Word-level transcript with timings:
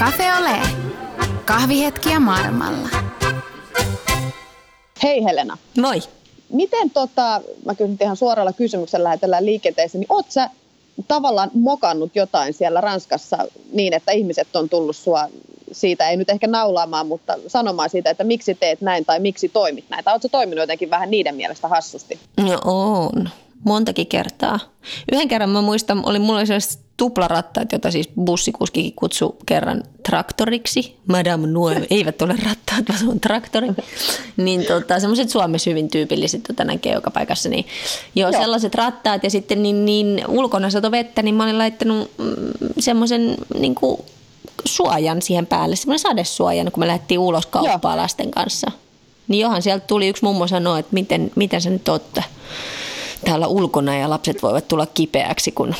Cafe 0.00 0.24
Ole. 0.38 0.58
Kahvihetkiä 1.44 2.20
maailmalla. 2.20 2.88
Hei 5.02 5.24
Helena. 5.24 5.58
Moi. 5.80 6.00
Miten 6.52 6.90
tota, 6.90 7.40
mä 7.64 7.74
kysyn 7.74 7.96
ihan 8.00 8.16
suoralla 8.16 8.52
kysymyksellä 8.52 9.04
lähetellään 9.04 9.46
liikenteeseen, 9.46 10.00
niin 10.00 10.12
oot 10.12 10.30
sä 10.30 10.50
tavallaan 11.08 11.50
mokannut 11.54 12.16
jotain 12.16 12.54
siellä 12.54 12.80
Ranskassa 12.80 13.38
niin, 13.72 13.94
että 13.94 14.12
ihmiset 14.12 14.56
on 14.56 14.68
tullut 14.68 14.96
sua 14.96 15.28
siitä, 15.72 16.08
ei 16.08 16.16
nyt 16.16 16.30
ehkä 16.30 16.46
naulaamaan, 16.46 17.06
mutta 17.06 17.38
sanomaan 17.46 17.90
siitä, 17.90 18.10
että 18.10 18.24
miksi 18.24 18.54
teet 18.54 18.80
näin 18.80 19.04
tai 19.04 19.20
miksi 19.20 19.48
toimit 19.48 19.84
näin. 19.88 20.04
Tai 20.04 20.14
ootko 20.14 20.28
toiminut 20.28 20.62
jotenkin 20.62 20.90
vähän 20.90 21.10
niiden 21.10 21.34
mielestä 21.34 21.68
hassusti? 21.68 22.18
No 22.36 22.58
on. 22.64 23.28
Montakin 23.64 24.06
kertaa. 24.06 24.60
Yhden 25.12 25.28
kerran 25.28 25.50
mä 25.50 25.60
muistan, 25.60 26.02
oli 26.06 26.18
mulla 26.18 26.46
sellaiset 26.46 26.80
tuplarattaat, 27.00 27.72
jota 27.72 27.90
siis 27.90 28.08
bussikuskikin 28.24 28.92
kutsui 28.92 29.36
kerran 29.46 29.82
traktoriksi. 30.02 30.96
Madame 31.08 31.46
Noe, 31.46 31.86
eivät 31.90 32.22
ole 32.22 32.34
rattaat, 32.44 32.84
vaan 32.88 32.98
se 32.98 33.08
on 33.08 33.20
traktori. 33.20 33.68
niin 34.36 34.66
tota, 34.66 35.00
semmoiset 35.00 35.30
Suomessa 35.30 35.70
hyvin 35.70 35.90
tyypilliset, 35.90 36.40
joita 36.48 36.64
näkee 36.64 36.92
joka 36.92 37.10
paikassa. 37.10 37.48
Niin, 37.48 37.66
joo, 38.14 38.30
joo, 38.30 38.40
sellaiset 38.40 38.74
rattaat 38.74 39.24
ja 39.24 39.30
sitten 39.30 39.62
niin, 39.62 39.84
niin 39.84 40.24
ulkona 40.28 40.70
sato 40.70 40.90
vettä, 40.90 41.22
niin 41.22 41.34
mä 41.34 41.44
olin 41.44 41.58
laittanut 41.58 42.10
mm, 42.18 42.34
semmoisen 42.78 43.36
niin 43.58 43.74
kuin 43.74 44.00
suojan 44.64 45.22
siihen 45.22 45.46
päälle, 45.46 45.76
semmoinen 45.76 45.98
sadesuojan, 45.98 46.72
kun 46.72 46.80
me 46.80 46.86
lähdettiin 46.86 47.20
ulos 47.20 47.46
kauppaa 47.46 47.94
joo. 47.94 48.02
lasten 48.02 48.30
kanssa. 48.30 48.70
Niin 49.28 49.40
johan 49.40 49.62
sieltä 49.62 49.86
tuli 49.86 50.08
yksi 50.08 50.24
mummo 50.24 50.46
sanoa, 50.46 50.78
että 50.78 50.94
miten, 50.94 51.30
miten 51.36 51.60
sä 51.60 51.70
nyt 51.70 51.88
oot 51.88 52.18
täällä 53.24 53.46
ulkona 53.46 53.96
ja 53.96 54.10
lapset 54.10 54.42
voivat 54.42 54.68
tulla 54.68 54.86
kipeäksi, 54.86 55.52
kun 55.52 55.74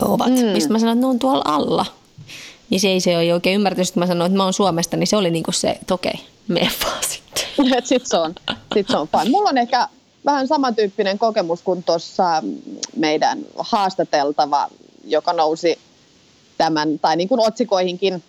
ovat. 0.00 0.28
Mm. 0.28 0.46
Mistä 0.46 0.72
mä 0.72 0.78
sanoin, 0.78 0.98
että 0.98 1.06
ne 1.06 1.10
on 1.10 1.18
tuolla 1.18 1.42
alla. 1.44 1.86
Niin 2.70 2.80
se 2.80 2.88
ei 2.88 3.00
se 3.00 3.16
ole 3.16 3.34
oikein 3.34 3.54
ymmärtänyt, 3.54 3.88
että 3.88 4.00
mä 4.00 4.06
sanoin, 4.06 4.30
että 4.30 4.36
mä 4.36 4.44
oon 4.44 4.52
Suomesta, 4.52 4.96
niin 4.96 5.06
se 5.06 5.16
oli 5.16 5.30
niinku 5.30 5.52
se, 5.52 5.70
että 5.70 5.94
okei, 5.94 6.14
mene 6.48 6.70
vaan 6.84 7.04
sitten. 7.08 7.44
sitten 7.88 8.10
se 8.10 8.16
on, 8.16 8.34
sit 8.74 8.86
se 8.88 8.96
on 8.96 9.08
fine. 9.08 9.30
Mulla 9.30 9.48
on 9.48 9.58
ehkä 9.58 9.88
vähän 10.24 10.48
samantyyppinen 10.48 11.18
kokemus 11.18 11.62
kuin 11.62 11.82
tuossa 11.82 12.42
meidän 12.96 13.38
haastateltava, 13.58 14.68
joka 15.04 15.32
nousi 15.32 15.78
tämän, 16.58 16.98
tai 16.98 17.16
niin 17.16 17.28
kuin 17.28 17.40
otsikoihinkin 17.40 18.22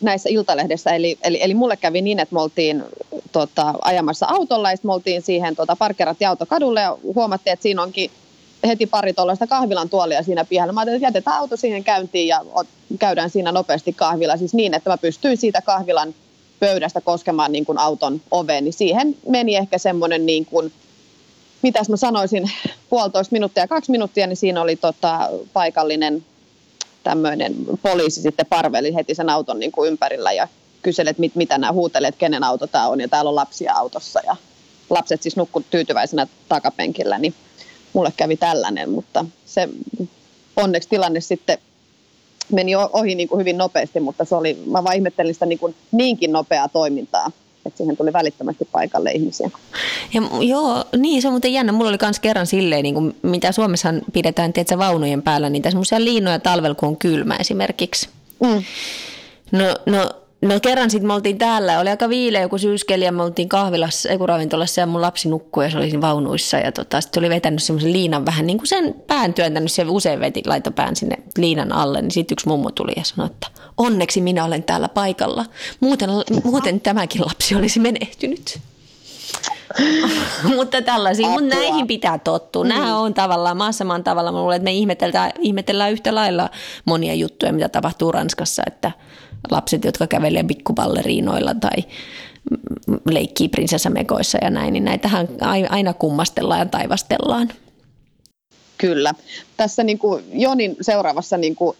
näissä 0.00 0.28
iltalehdessä. 0.28 0.90
Eli, 0.90 1.18
eli, 1.24 1.38
eli 1.42 1.54
mulle 1.54 1.76
kävi 1.76 2.02
niin, 2.02 2.20
että 2.20 2.34
me 2.34 2.40
oltiin 2.40 2.84
tota, 3.32 3.74
ajamassa 3.82 4.26
autolla 4.26 4.70
ja 4.70 4.76
me 4.82 4.92
oltiin 4.92 5.22
siihen 5.22 5.56
tota, 5.56 5.76
parkkerattiin 5.76 6.28
auto 6.28 6.46
kadulle 6.46 6.80
ja 6.80 6.98
huomattiin, 7.14 7.52
että 7.52 7.62
siinä 7.62 7.82
onkin 7.82 8.10
heti 8.66 8.86
pari 8.86 9.12
tuollaista 9.12 9.46
kahvilan 9.46 9.88
tuolia 9.88 10.22
siinä 10.22 10.44
pihalla. 10.44 10.72
Mä 10.72 10.80
ajattelin, 10.80 10.96
että 10.96 11.06
jätetään 11.06 11.36
auto 11.36 11.56
siihen 11.56 11.84
käyntiin 11.84 12.28
ja 12.28 12.44
käydään 12.98 13.30
siinä 13.30 13.52
nopeasti 13.52 13.92
kahvilla. 13.92 14.36
Siis 14.36 14.54
niin, 14.54 14.74
että 14.74 14.90
mä 14.90 14.98
pystyin 14.98 15.36
siitä 15.36 15.62
kahvilan 15.62 16.14
pöydästä 16.60 17.00
koskemaan 17.00 17.52
niin 17.52 17.64
kuin 17.64 17.78
auton 17.78 18.20
oveen. 18.30 18.64
Niin 18.64 18.72
siihen 18.72 19.16
meni 19.28 19.56
ehkä 19.56 19.78
semmoinen 19.78 20.26
niin 20.26 20.46
kuin, 20.46 20.72
mitäs 21.62 21.88
mä 21.88 21.96
sanoisin, 21.96 22.50
puolitoista 22.90 23.32
minuuttia 23.32 23.68
kaksi 23.68 23.90
minuuttia, 23.90 24.26
niin 24.26 24.36
siinä 24.36 24.62
oli 24.62 24.76
tota, 24.76 25.30
paikallinen 25.52 26.24
tämmöinen 27.04 27.54
poliisi 27.82 28.22
sitten 28.22 28.46
parveli 28.46 28.94
heti 28.94 29.14
sen 29.14 29.30
auton 29.30 29.58
niin 29.58 29.72
kuin 29.72 29.88
ympärillä 29.88 30.32
ja 30.32 30.48
kyseli, 30.82 31.10
että 31.10 31.20
mit, 31.20 31.34
mitä 31.34 31.58
nämä 31.58 31.72
huutelet, 31.72 32.16
kenen 32.16 32.44
auto 32.44 32.66
tämä 32.66 32.88
on. 32.88 33.00
Ja 33.00 33.08
täällä 33.08 33.28
on 33.28 33.34
lapsia 33.34 33.72
autossa 33.72 34.20
ja 34.26 34.36
lapset 34.90 35.22
siis 35.22 35.36
nukkuu 35.36 35.64
tyytyväisenä 35.70 36.26
takapenkillä, 36.48 37.18
niin 37.18 37.34
mulle 37.92 38.12
kävi 38.16 38.36
tällainen, 38.36 38.90
mutta 38.90 39.24
se 39.46 39.68
onneksi 40.56 40.88
tilanne 40.88 41.20
sitten 41.20 41.58
meni 42.52 42.74
ohi 42.76 43.14
niin 43.14 43.28
kuin 43.28 43.38
hyvin 43.38 43.58
nopeasti, 43.58 44.00
mutta 44.00 44.24
se 44.24 44.34
oli, 44.34 44.62
mä 44.66 44.84
vaan 44.84 44.96
ihmettelin 44.96 45.34
sitä 45.34 45.46
niin 45.46 45.58
kuin 45.58 45.74
niinkin 45.92 46.32
nopeaa 46.32 46.68
toimintaa, 46.68 47.30
että 47.66 47.78
siihen 47.78 47.96
tuli 47.96 48.12
välittömästi 48.12 48.68
paikalle 48.72 49.10
ihmisiä. 49.10 49.50
Ja, 50.14 50.22
joo, 50.40 50.84
niin 50.96 51.22
se 51.22 51.28
on 51.28 51.32
muuten 51.32 51.52
jännä. 51.52 51.72
Mulla 51.72 51.88
oli 51.88 51.98
myös 52.02 52.20
kerran 52.20 52.46
silleen, 52.46 52.82
niin 52.82 52.94
kuin, 52.94 53.16
mitä 53.22 53.52
Suomessa 53.52 53.94
pidetään 54.12 54.52
tiedätkö, 54.52 54.78
vaunujen 54.78 55.22
päällä, 55.22 55.50
niitä 55.50 55.70
semmoisia 55.70 56.04
liinoja 56.04 56.38
talvella, 56.38 56.74
kun 56.74 56.88
on 56.88 56.96
kylmä 56.96 57.36
esimerkiksi. 57.36 58.08
Mm. 58.42 58.64
No, 59.52 59.76
no 59.86 60.10
No 60.44 60.60
kerran 60.60 60.90
sitten 60.90 61.06
me 61.06 61.14
oltiin 61.14 61.38
täällä, 61.38 61.80
oli 61.80 61.90
aika 61.90 62.08
viileä 62.08 62.40
joku 62.40 62.58
syyskeli 62.58 63.04
ja 63.04 63.12
me 63.12 63.22
oltiin 63.22 63.48
kahvilassa, 63.48 64.08
ei 64.08 64.18
ravintolassa 64.26 64.80
ja 64.80 64.86
mun 64.86 65.00
lapsi 65.00 65.28
nukkui 65.28 65.64
ja 65.64 65.70
se 65.70 65.78
oli 65.78 65.90
siinä 65.90 66.00
vaunuissa 66.00 66.56
ja 66.56 66.72
tota, 66.72 67.00
sitten 67.00 67.20
oli 67.20 67.28
vetänyt 67.28 67.62
semmoisen 67.62 67.92
liinan 67.92 68.26
vähän 68.26 68.46
niin 68.46 68.58
kuin 68.58 68.68
sen 68.68 68.94
pään 69.06 69.34
työntänyt, 69.34 69.72
se 69.72 69.84
usein 69.88 70.20
veti, 70.20 70.42
laito 70.46 70.70
pään 70.70 70.96
sinne 70.96 71.16
liinan 71.38 71.72
alle, 71.72 72.02
niin 72.02 72.10
sitten 72.10 72.34
yksi 72.34 72.48
mummo 72.48 72.70
tuli 72.70 72.92
ja 72.96 73.04
sanoi, 73.04 73.26
että 73.26 73.46
onneksi 73.76 74.20
minä 74.20 74.44
olen 74.44 74.62
täällä 74.62 74.88
paikalla, 74.88 75.44
muuten, 75.80 76.10
muuten 76.44 76.80
tämäkin 76.80 77.20
lapsi 77.20 77.54
olisi 77.54 77.80
menehtynyt. 77.80 78.58
mutta 80.56 80.82
tällaisia, 80.82 81.28
mutta 81.28 81.56
näihin 81.56 81.86
pitää 81.86 82.18
tottua. 82.18 82.64
Mm. 82.64 82.68
Nämä 82.68 82.98
on 82.98 83.14
tavallaan 83.14 83.56
maassa 83.56 83.84
maan 83.84 84.04
tavalla. 84.04 84.32
Mä 84.32 84.38
luulen, 84.38 84.56
että 84.56 84.64
me 84.64 84.72
ihmetellään, 84.72 85.30
ihmetellään 85.38 85.92
yhtä 85.92 86.14
lailla 86.14 86.50
monia 86.84 87.14
juttuja, 87.14 87.52
mitä 87.52 87.68
tapahtuu 87.68 88.12
Ranskassa, 88.12 88.62
että– 88.66 88.92
lapset, 89.50 89.84
jotka 89.84 90.06
kävelee 90.06 90.42
pikkupalleriinoilla 90.42 91.54
tai 91.54 91.84
leikkii 93.10 93.48
prinsessamekoissa 93.48 94.38
ja 94.42 94.50
näin, 94.50 94.72
niin 94.72 94.84
näitähän 94.84 95.28
aina 95.70 95.92
kummastellaan 95.92 96.60
ja 96.60 96.66
taivastellaan. 96.66 97.50
Kyllä. 98.78 99.14
Tässä 99.56 99.84
niin 99.84 99.98
kuin 99.98 100.24
Jonin 100.32 100.76
seuraavassa 100.80 101.36
niin 101.36 101.56
kuin 101.56 101.76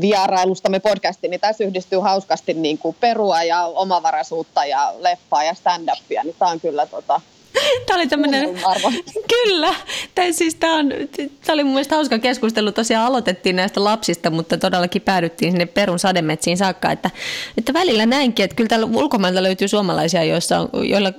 vierailustamme 0.00 0.80
podcastiin, 0.80 1.30
niin 1.30 1.40
tässä 1.40 1.64
yhdistyy 1.64 1.98
hauskasti 1.98 2.54
niin 2.54 2.78
kuin 2.78 2.96
perua 3.00 3.42
ja 3.42 3.64
omavaraisuutta 3.64 4.64
ja 4.64 4.94
leffaa 4.98 5.44
ja 5.44 5.54
stand-upia, 5.54 6.24
niin 6.24 6.36
tämä 6.38 6.50
on 6.50 6.60
kyllä 6.60 6.86
tota, 6.86 7.20
Tämä 7.86 7.98
oli 7.98 8.08
tämmöinen, 8.08 8.48
kyllä, 9.34 9.74
tämä, 10.14 10.32
siis 10.32 10.54
tämä, 10.54 10.74
on, 10.74 10.88
tämä 11.16 11.54
oli 11.54 11.64
mun 11.64 11.72
mielestä 11.72 11.94
hauska 11.94 12.18
keskustelu. 12.18 12.72
Tosiaan 12.72 13.06
aloitettiin 13.06 13.56
näistä 13.56 13.84
lapsista, 13.84 14.30
mutta 14.30 14.58
todellakin 14.58 15.02
päädyttiin 15.02 15.52
sinne 15.52 15.66
perun 15.66 15.98
sademetsiin 15.98 16.56
saakka. 16.56 16.92
Että, 16.92 17.10
että 17.58 17.72
välillä 17.72 18.06
näinkin, 18.06 18.44
että 18.44 18.56
kyllä 18.56 18.68
täällä 18.68 18.86
ulkomailta 18.86 19.42
löytyy 19.42 19.68
suomalaisia, 19.68 20.24
joissa 20.24 20.60
on, 20.60 20.88
joilla 20.88 21.12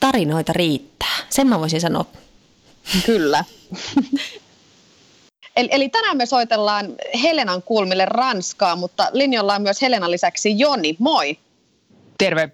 tarinoita 0.00 0.52
riittää. 0.52 1.16
Sen 1.30 1.46
mä 1.46 1.60
voisin 1.60 1.80
sanoa. 1.80 2.04
Kyllä. 3.06 3.44
Eli, 5.56 5.68
eli 5.72 5.88
tänään 5.88 6.16
me 6.16 6.26
soitellaan 6.26 6.94
Helenan 7.22 7.62
kulmille 7.62 8.04
Ranskaa, 8.04 8.76
mutta 8.76 9.08
linjalla 9.12 9.54
on 9.54 9.62
myös 9.62 9.82
Helenan 9.82 10.10
lisäksi 10.10 10.58
Joni. 10.58 10.96
Moi! 10.98 11.38
Terve! 12.18 12.50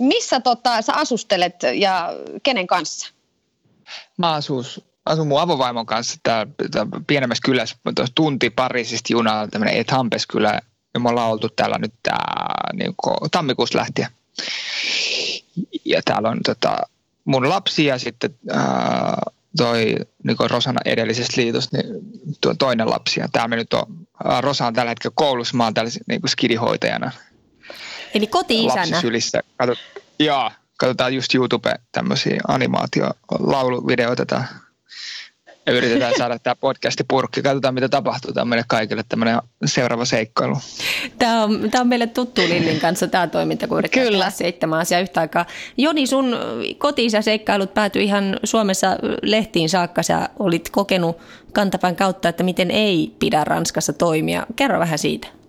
Missä 0.00 0.40
tota, 0.40 0.82
sä 0.82 0.92
asustelet 0.94 1.54
ja 1.74 2.12
kenen 2.42 2.66
kanssa? 2.66 3.12
Mä 4.16 4.32
asus, 4.32 4.84
asun 5.06 5.26
mun 5.26 5.40
avovaimon 5.40 5.86
kanssa 5.86 6.18
täällä, 6.22 6.52
täällä 6.70 6.90
pienemmässä 7.06 7.42
kylässä, 7.44 7.76
tunti 8.14 8.50
Pariisista 8.50 9.12
junalla, 9.12 9.48
tämmöinen 9.48 9.76
Ethampes-kylä, 9.76 10.60
ja 10.94 11.00
me 11.00 11.08
ollaan 11.08 11.30
oltu 11.30 11.48
täällä 11.48 11.78
nyt 11.78 11.94
tää, 12.02 12.54
niin 12.72 12.94
tammikuussa 13.30 13.78
lähtien. 13.78 14.08
Ja 15.84 16.00
täällä 16.04 16.28
on 16.28 16.38
tota, 16.44 16.76
mun 17.24 17.48
lapsi 17.48 17.84
ja 17.84 17.98
sitten 17.98 18.34
ää, 18.50 19.18
toi 19.56 19.96
niin 20.24 20.36
Rosana 20.50 20.80
edellisestä 20.84 21.40
liitosta, 21.40 21.76
niin 21.76 21.86
tuo 22.40 22.54
toinen 22.54 22.90
lapsi. 22.90 23.20
Ja 23.20 23.28
täällä 23.32 23.48
me 23.48 23.56
nyt 23.56 23.72
on, 23.72 24.06
Rosa 24.40 24.66
on 24.66 24.74
tällä 24.74 24.90
hetkellä 24.90 25.14
koulussa, 25.16 25.56
mä 25.56 25.64
oon 25.64 25.74
täällä 25.74 25.92
niin 26.08 26.20
skidihoitajana. 26.26 27.10
Eli 28.14 28.26
koti-isänä. 28.26 28.80
Lapsisylissä. 28.80 29.40
Katsot, 29.60 29.78
joo, 30.18 30.50
katsotaan 30.76 31.14
just 31.14 31.34
YouTube 31.34 31.74
tämmöisiä 31.92 32.40
animaatio-lauluvideoita 32.48 34.44
ja 35.66 35.72
yritetään 35.72 36.14
saada 36.18 36.38
tämä 36.38 36.54
podcasti 36.54 37.04
purkki. 37.08 37.42
Katsotaan, 37.42 37.74
mitä 37.74 37.88
tapahtuu. 37.88 38.32
Tämä 38.32 38.42
on 38.42 38.48
meille 38.48 38.64
kaikille 38.68 39.04
tämmöinen 39.08 39.38
seuraava 39.64 40.04
seikkailu. 40.04 40.56
Tämä 41.18 41.42
on, 41.42 41.70
tämä 41.70 41.82
on 41.82 41.88
meille 41.88 42.06
tuttu 42.06 42.40
Lillin 42.40 42.80
kanssa 42.80 43.06
tämä 43.06 43.26
toiminta, 43.26 43.68
kun 43.68 43.78
yritetään 43.78 44.06
Kyllä. 44.06 44.30
seitsemän 44.30 44.78
asiaa 44.78 45.00
yhtä 45.00 45.20
aikaa. 45.20 45.46
Joni, 45.76 46.06
sun 46.06 46.36
koti 46.78 47.06
seikkailut 47.20 47.74
päätyi 47.74 48.04
ihan 48.04 48.38
Suomessa 48.44 48.96
lehtiin 49.22 49.68
saakka. 49.68 50.02
Sä 50.02 50.28
olit 50.38 50.70
kokenut 50.70 51.18
kantapään 51.52 51.96
kautta, 51.96 52.28
että 52.28 52.42
miten 52.42 52.70
ei 52.70 53.14
pidä 53.18 53.44
Ranskassa 53.44 53.92
toimia. 53.92 54.46
Kerro 54.56 54.80
vähän 54.80 54.98
siitä. 54.98 55.39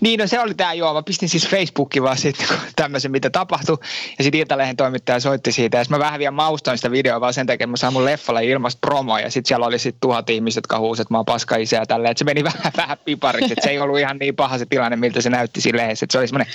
Niin, 0.00 0.20
no 0.20 0.26
se 0.26 0.40
oli 0.40 0.54
tämä 0.54 0.72
joo. 0.72 0.94
Mä 0.94 1.02
pistin 1.02 1.28
siis 1.28 1.48
Facebookiin 1.48 2.02
vaan 2.02 2.16
sitten 2.16 2.46
tämmöisen, 2.76 3.10
mitä 3.10 3.30
tapahtui. 3.30 3.78
Ja 4.18 4.24
sitten 4.24 4.40
Iltalehden 4.40 4.76
toimittaja 4.76 5.20
soitti 5.20 5.52
siitä. 5.52 5.78
Ja 5.78 5.84
mä 5.88 5.98
vähän 5.98 6.18
vielä 6.18 6.30
maustoin 6.30 6.78
sitä 6.78 6.90
videoa 6.90 7.20
vaan 7.20 7.34
sen 7.34 7.46
takia, 7.46 7.64
että 7.64 7.66
mä 7.66 7.76
saan 7.76 7.92
mun 7.92 8.04
leffalle 8.04 8.44
ilmasta 8.44 8.78
promoa. 8.86 9.20
Ja 9.20 9.30
sitten 9.30 9.48
siellä 9.48 9.66
oli 9.66 9.78
sitten 9.78 10.00
tuhat 10.00 10.30
ihmistä, 10.30 10.58
jotka 10.58 10.78
huusivat, 10.78 11.04
että 11.04 11.14
mä 11.14 11.18
oon 11.18 11.24
paska 11.24 11.56
isä 11.56 11.76
ja 11.76 11.86
tälleen. 11.86 12.10
Että 12.10 12.18
se 12.18 12.24
meni 12.24 12.44
vähän, 12.52 12.72
vähän 12.76 12.98
pipariksi. 13.04 13.52
Että 13.52 13.64
se 13.64 13.70
ei 13.70 13.78
ollut 13.78 13.98
ihan 13.98 14.18
niin 14.18 14.36
paha 14.36 14.58
se 14.58 14.66
tilanne, 14.66 14.96
miltä 14.96 15.20
se 15.20 15.30
näytti 15.30 15.60
siinä 15.60 15.78
lehdessä. 15.78 16.04
Että 16.04 16.12
se 16.12 16.18
oli 16.18 16.28
semmoinen 16.28 16.52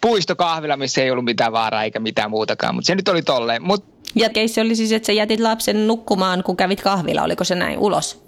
puistokahvila, 0.00 0.76
missä 0.76 1.02
ei 1.02 1.10
ollut 1.10 1.24
mitään 1.24 1.52
vaaraa 1.52 1.84
eikä 1.84 2.00
mitään 2.00 2.30
muutakaan. 2.30 2.74
Mutta 2.74 2.86
se 2.86 2.94
nyt 2.94 3.08
oli 3.08 3.22
tolleen. 3.22 3.62
Mut... 3.62 3.84
Ja 4.14 4.28
keissi 4.30 4.60
oli 4.60 4.76
siis, 4.76 4.92
että 4.92 5.06
sä 5.06 5.12
jätit 5.12 5.40
lapsen 5.40 5.86
nukkumaan, 5.86 6.42
kun 6.42 6.56
kävit 6.56 6.82
kahvilla. 6.82 7.22
Oliko 7.22 7.44
se 7.44 7.54
näin 7.54 7.78
ulos? 7.78 8.22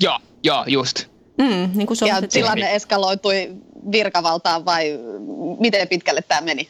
Joo, 0.00 0.18
joo, 0.42 0.64
just. 0.66 1.15
Mm, 1.38 1.70
niin 1.74 1.86
kuin 1.86 1.98
ja 2.06 2.22
tilanne 2.22 2.74
eskaloitui 2.74 3.50
virkavaltaan 3.92 4.64
vai 4.64 4.98
miten 5.60 5.88
pitkälle 5.88 6.22
tämä 6.22 6.40
meni? 6.40 6.68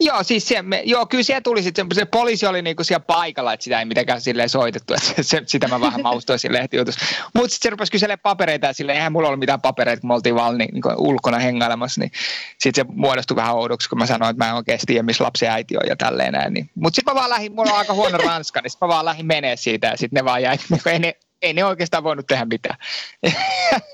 Joo, 0.00 0.22
siis 0.22 0.48
se, 0.48 0.62
me, 0.62 0.82
joo, 0.84 1.06
kyllä 1.06 1.24
siellä 1.24 1.40
tuli 1.40 1.62
sitten, 1.62 1.86
se 1.92 2.04
poliisi 2.04 2.46
oli 2.46 2.62
niinku 2.62 2.84
siellä 2.84 3.04
paikalla, 3.06 3.52
että 3.52 3.64
sitä 3.64 3.78
ei 3.78 3.84
mitenkään 3.84 4.20
silleen 4.20 4.48
soitettu, 4.48 4.94
että 4.94 5.22
se, 5.22 5.42
sitä 5.46 5.68
mä 5.68 5.80
vähän 5.80 6.02
maustoin 6.02 6.38
siinä 6.38 6.58
lehtijutussa. 6.58 7.00
Mutta 7.34 7.48
sitten 7.48 7.68
se 7.68 7.70
rupesi 7.70 7.92
kyselemään 7.92 8.18
papereita 8.22 8.66
ja 8.66 8.72
silleen, 8.72 8.96
eihän 8.96 9.12
mulla 9.12 9.28
ollut 9.28 9.40
mitään 9.40 9.60
papereita, 9.60 10.00
kun 10.00 10.08
me 10.08 10.14
oltiin 10.14 10.34
vaan 10.34 10.58
niin, 10.58 10.74
niin 10.74 10.82
ulkona 10.96 11.38
hengailemassa, 11.38 12.00
niin 12.00 12.12
sitten 12.58 12.86
se 12.86 12.92
muodostui 12.94 13.36
vähän 13.36 13.54
oudoksi, 13.54 13.88
kun 13.88 13.98
mä 13.98 14.06
sanoin, 14.06 14.30
että 14.30 14.44
mä 14.44 14.50
en 14.50 14.56
oikeasti 14.56 14.86
tiedä, 14.86 15.02
missä 15.02 15.24
lapsi 15.24 15.46
äiti 15.46 15.76
on 15.76 15.88
ja 15.88 15.96
tälleen 15.96 16.32
näin. 16.32 16.54
Niin. 16.54 16.70
Mutta 16.74 16.96
sitten 16.96 17.14
mä 17.14 17.20
vaan 17.20 17.30
lähdin, 17.30 17.54
mulla 17.54 17.72
on 17.72 17.78
aika 17.78 17.94
huono 17.94 18.18
ranska, 18.18 18.60
niin 18.60 18.70
sitten 18.70 18.88
mä 18.88 18.94
vaan 18.94 19.04
lähdin 19.04 19.26
menee 19.26 19.56
siitä 19.56 19.86
ja 19.86 19.96
sitten 19.96 20.16
ne 20.16 20.24
vaan 20.24 20.42
jäi, 20.42 20.56
niin 20.70 20.80
ei 20.86 20.98
ne, 20.98 21.14
ei 21.46 21.52
ne 21.52 21.64
oikeastaan 21.64 22.04
voinut 22.04 22.26
tehdä 22.26 22.44
mitään. 22.44 22.78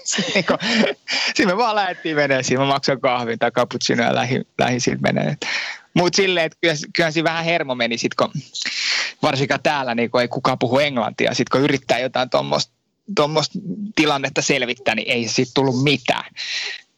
Sitten 0.05 0.45
niin 1.39 1.49
me 1.49 1.57
vaan 1.57 1.77
lähdettiin 1.77 2.17
menee 2.17 2.43
siinä, 2.43 2.65
mä 2.65 2.69
maksoin 2.69 3.01
kahvin 3.01 3.39
tai 3.39 3.51
cappuccino 3.51 4.05
ja 4.05 4.15
lähdin, 4.15 4.47
lähdin 4.59 4.81
siitä 4.81 5.01
menee. 5.01 5.37
Mutta 5.95 6.17
silleen, 6.17 6.47
että 6.47 6.59
kyllä, 6.61 6.75
kyllähän 6.97 7.13
siinä 7.13 7.31
vähän 7.31 7.45
hermo 7.45 7.75
meni 7.75 7.99
sit, 7.99 8.15
kun 8.15 8.33
varsinkaan 9.23 9.63
täällä 9.63 9.95
niin 9.95 10.11
kun 10.11 10.21
ei 10.21 10.29
kukaan 10.29 10.59
puhu 10.59 10.79
englantia. 10.79 11.35
Sitten 11.35 11.59
kun 11.59 11.65
yrittää 11.65 11.99
jotain 11.99 12.31
tuommoista 13.17 13.59
tilannetta 13.95 14.43
selvittää, 14.43 14.95
niin 14.95 15.11
ei 15.11 15.29
siitä 15.29 15.53
tullut 15.55 15.83
mitään. 15.83 16.31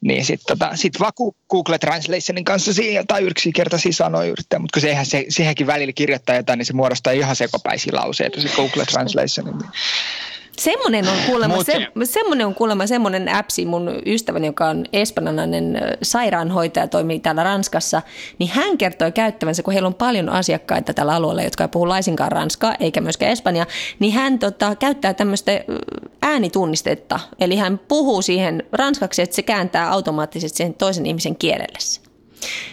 Niin 0.01 0.25
sitten 0.25 0.59
tota, 0.59 0.77
sit 0.77 1.01
vaan 1.01 1.13
Google 1.51 1.79
Translationin 1.79 2.45
kanssa 2.45 2.73
siinä 2.73 3.01
jotain 3.01 3.27
yksinkertaisia 3.27 3.93
sanoja 3.93 4.31
yrittää, 4.31 4.59
mutta 4.59 4.75
kun 4.75 4.81
sehän, 4.81 5.07
se, 5.07 5.25
sehän 5.29 5.55
välillä 5.67 5.93
kirjoittaa 5.93 6.37
jotain, 6.37 6.59
niin 6.59 6.67
se 6.67 6.73
muodostaa 6.73 7.13
ihan 7.13 7.37
sekopäisiä 7.37 7.93
lauseita 7.95 8.41
se 8.41 8.49
Google 8.57 8.85
Translation. 8.85 9.59
Niin 9.59 9.71
Semmoinen 10.59 11.09
on 11.09 11.17
kuulemma, 11.27 11.65
se, 11.65 11.89
semmoinen 12.05 12.47
on 12.47 12.55
kuulemma 12.55 12.87
semmoinen 12.87 13.29
appsi, 13.29 13.67
mun 13.67 13.91
ystäväni, 14.07 14.47
joka 14.47 14.69
on 14.69 14.85
espanjalainen 14.93 15.79
sairaanhoitaja, 16.03 16.89
toimii 16.89 17.21
täällä 17.21 17.45
Ranskassa, 17.45 18.03
niin 18.39 18.51
hän 18.51 18.79
kertoi 18.79 19.13
käyttävänsä, 19.13 19.63
kun 19.63 19.73
heillä 19.73 19.87
on 19.87 19.95
paljon 19.95 20.29
asiakkaita 20.29 20.95
tällä 20.95 21.15
alueella, 21.15 21.43
jotka 21.43 21.65
ei 21.65 21.69
puhu 21.69 21.89
laisinkaan 21.89 22.33
ranskaa 22.33 22.75
eikä 22.81 23.01
myöskään 23.01 23.33
espanja, 23.33 23.67
niin 23.99 24.13
hän 24.13 24.39
tota, 24.39 24.77
käyttää 24.77 25.15
tämmöistä 25.15 25.53
äänitunnistetta, 26.23 27.21
eli 27.41 27.57
hän 27.57 27.81
puhuu 27.89 28.23
siihen 28.23 28.63
ranskaksi, 28.73 29.23
että 29.23 29.37
se 29.37 29.43
kääntää 29.43 29.91
automaattisesti 29.91 30.57
sen 30.57 30.75
toisen 30.75 31.07
ihmisen 31.07 31.37
kielelle. 31.37 32.04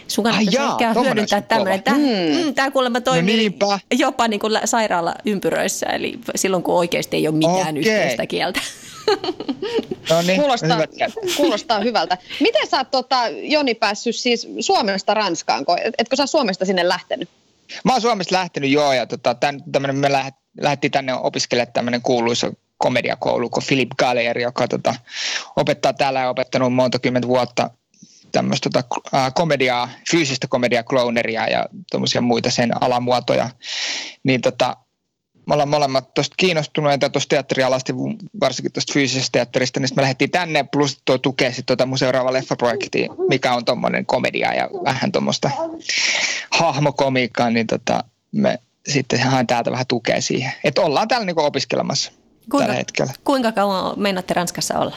Sun 0.08 0.24
kannattaisi 0.24 0.58
Ai 0.58 0.76
jaa, 0.80 1.02
hyödyntää 1.02 1.40
tämmöinen. 1.40 1.82
Tämä, 1.82 1.96
mm. 1.96 2.46
mm, 2.46 2.54
tämä 2.54 2.70
kuulemma 2.70 3.00
toimii 3.00 3.56
no 3.60 3.78
jopa 3.98 4.28
niin 4.28 4.40
kuin 4.40 4.52
sairaalaympyröissä, 4.64 5.86
eli 5.86 6.18
silloin 6.34 6.62
kun 6.62 6.74
oikeasti 6.74 7.16
ei 7.16 7.28
ole 7.28 7.36
mitään 7.36 7.58
okay. 7.58 7.78
yhteistä 7.78 8.26
kieltä. 8.26 8.60
No 10.10 10.22
niin, 10.22 10.40
kuulostaa, 10.40 10.78
kuulostaa 11.36 11.80
hyvältä. 11.80 12.18
Miten 12.40 12.66
sä 12.66 12.76
oot 12.76 12.90
tota, 12.90 13.28
Joni 13.28 13.74
päässyt 13.74 14.16
siis 14.16 14.48
Suomesta 14.60 15.14
Ranskaan? 15.14 15.64
Etkö 15.98 16.16
sä 16.16 16.26
Suomesta 16.26 16.64
sinne 16.64 16.88
lähtenyt? 16.88 17.28
Mä 17.84 17.92
oon 17.92 18.00
Suomesta 18.00 18.34
lähtenyt 18.34 18.70
joo 18.70 18.92
ja 18.92 19.06
tota, 19.06 19.34
tämän, 19.34 19.96
me 19.96 20.12
lähet, 20.12 20.34
lähdettiin 20.60 20.90
tänne 20.90 21.14
opiskelemaan 21.14 21.72
tämmöinen 21.72 22.02
kuuluisa 22.02 22.52
komediakoulu 22.78 23.50
kuin 23.50 23.64
Philip 23.66 23.90
Gallier, 23.98 24.38
joka 24.38 24.68
tota, 24.68 24.94
opettaa 25.56 25.92
täällä 25.92 26.20
ja 26.20 26.30
opettanut 26.30 26.74
monta 26.74 26.98
kymmentä 26.98 27.28
vuotta 27.28 27.70
tämmöistä 28.32 28.70
tota, 28.72 29.00
komediaa, 29.34 29.88
fyysistä 30.10 30.46
komediaa, 30.48 30.82
clowneria 30.82 31.46
ja 31.46 31.66
tuommoisia 31.90 32.20
muita 32.20 32.50
sen 32.50 32.82
alamuotoja. 32.82 33.50
Niin 34.24 34.40
tota, 34.40 34.76
me 35.46 35.54
ollaan 35.54 35.68
molemmat 35.68 36.14
tuosta 36.14 36.34
kiinnostuneita 36.36 37.10
tuosta 37.10 37.28
teatterialasta, 37.28 37.92
varsinkin 38.40 38.72
tuosta 38.72 38.92
fyysisestä 38.92 39.32
teatterista, 39.32 39.80
niin 39.80 39.88
me 39.96 40.02
lähdettiin 40.02 40.30
tänne, 40.30 40.64
plus 40.72 41.02
tuo 41.04 41.18
tukee 41.18 41.48
sitten 41.48 41.66
tuota 41.66 41.86
mun 41.86 41.98
seuraava 41.98 42.32
leffaprojekti, 42.32 43.08
mikä 43.28 43.54
on 43.54 43.64
tuommoinen 43.64 44.06
komedia 44.06 44.54
ja 44.54 44.68
vähän 44.84 45.12
tuommoista 45.12 45.50
hahmokomiikkaa, 46.50 47.50
niin 47.50 47.66
tota, 47.66 48.04
me 48.32 48.58
sitten 48.88 49.20
haen 49.20 49.46
täältä 49.46 49.70
vähän 49.70 49.86
tukea 49.86 50.20
siihen. 50.20 50.52
Että 50.64 50.82
ollaan 50.82 51.08
täällä 51.08 51.26
niinku 51.26 51.42
opiskelemassa 51.42 52.12
kuinka, 52.50 52.66
tällä 52.66 52.78
hetkellä. 52.78 53.12
Kuinka 53.24 53.52
kauan 53.52 53.98
meinaatte 54.00 54.34
Ranskassa 54.34 54.78
olla? 54.78 54.96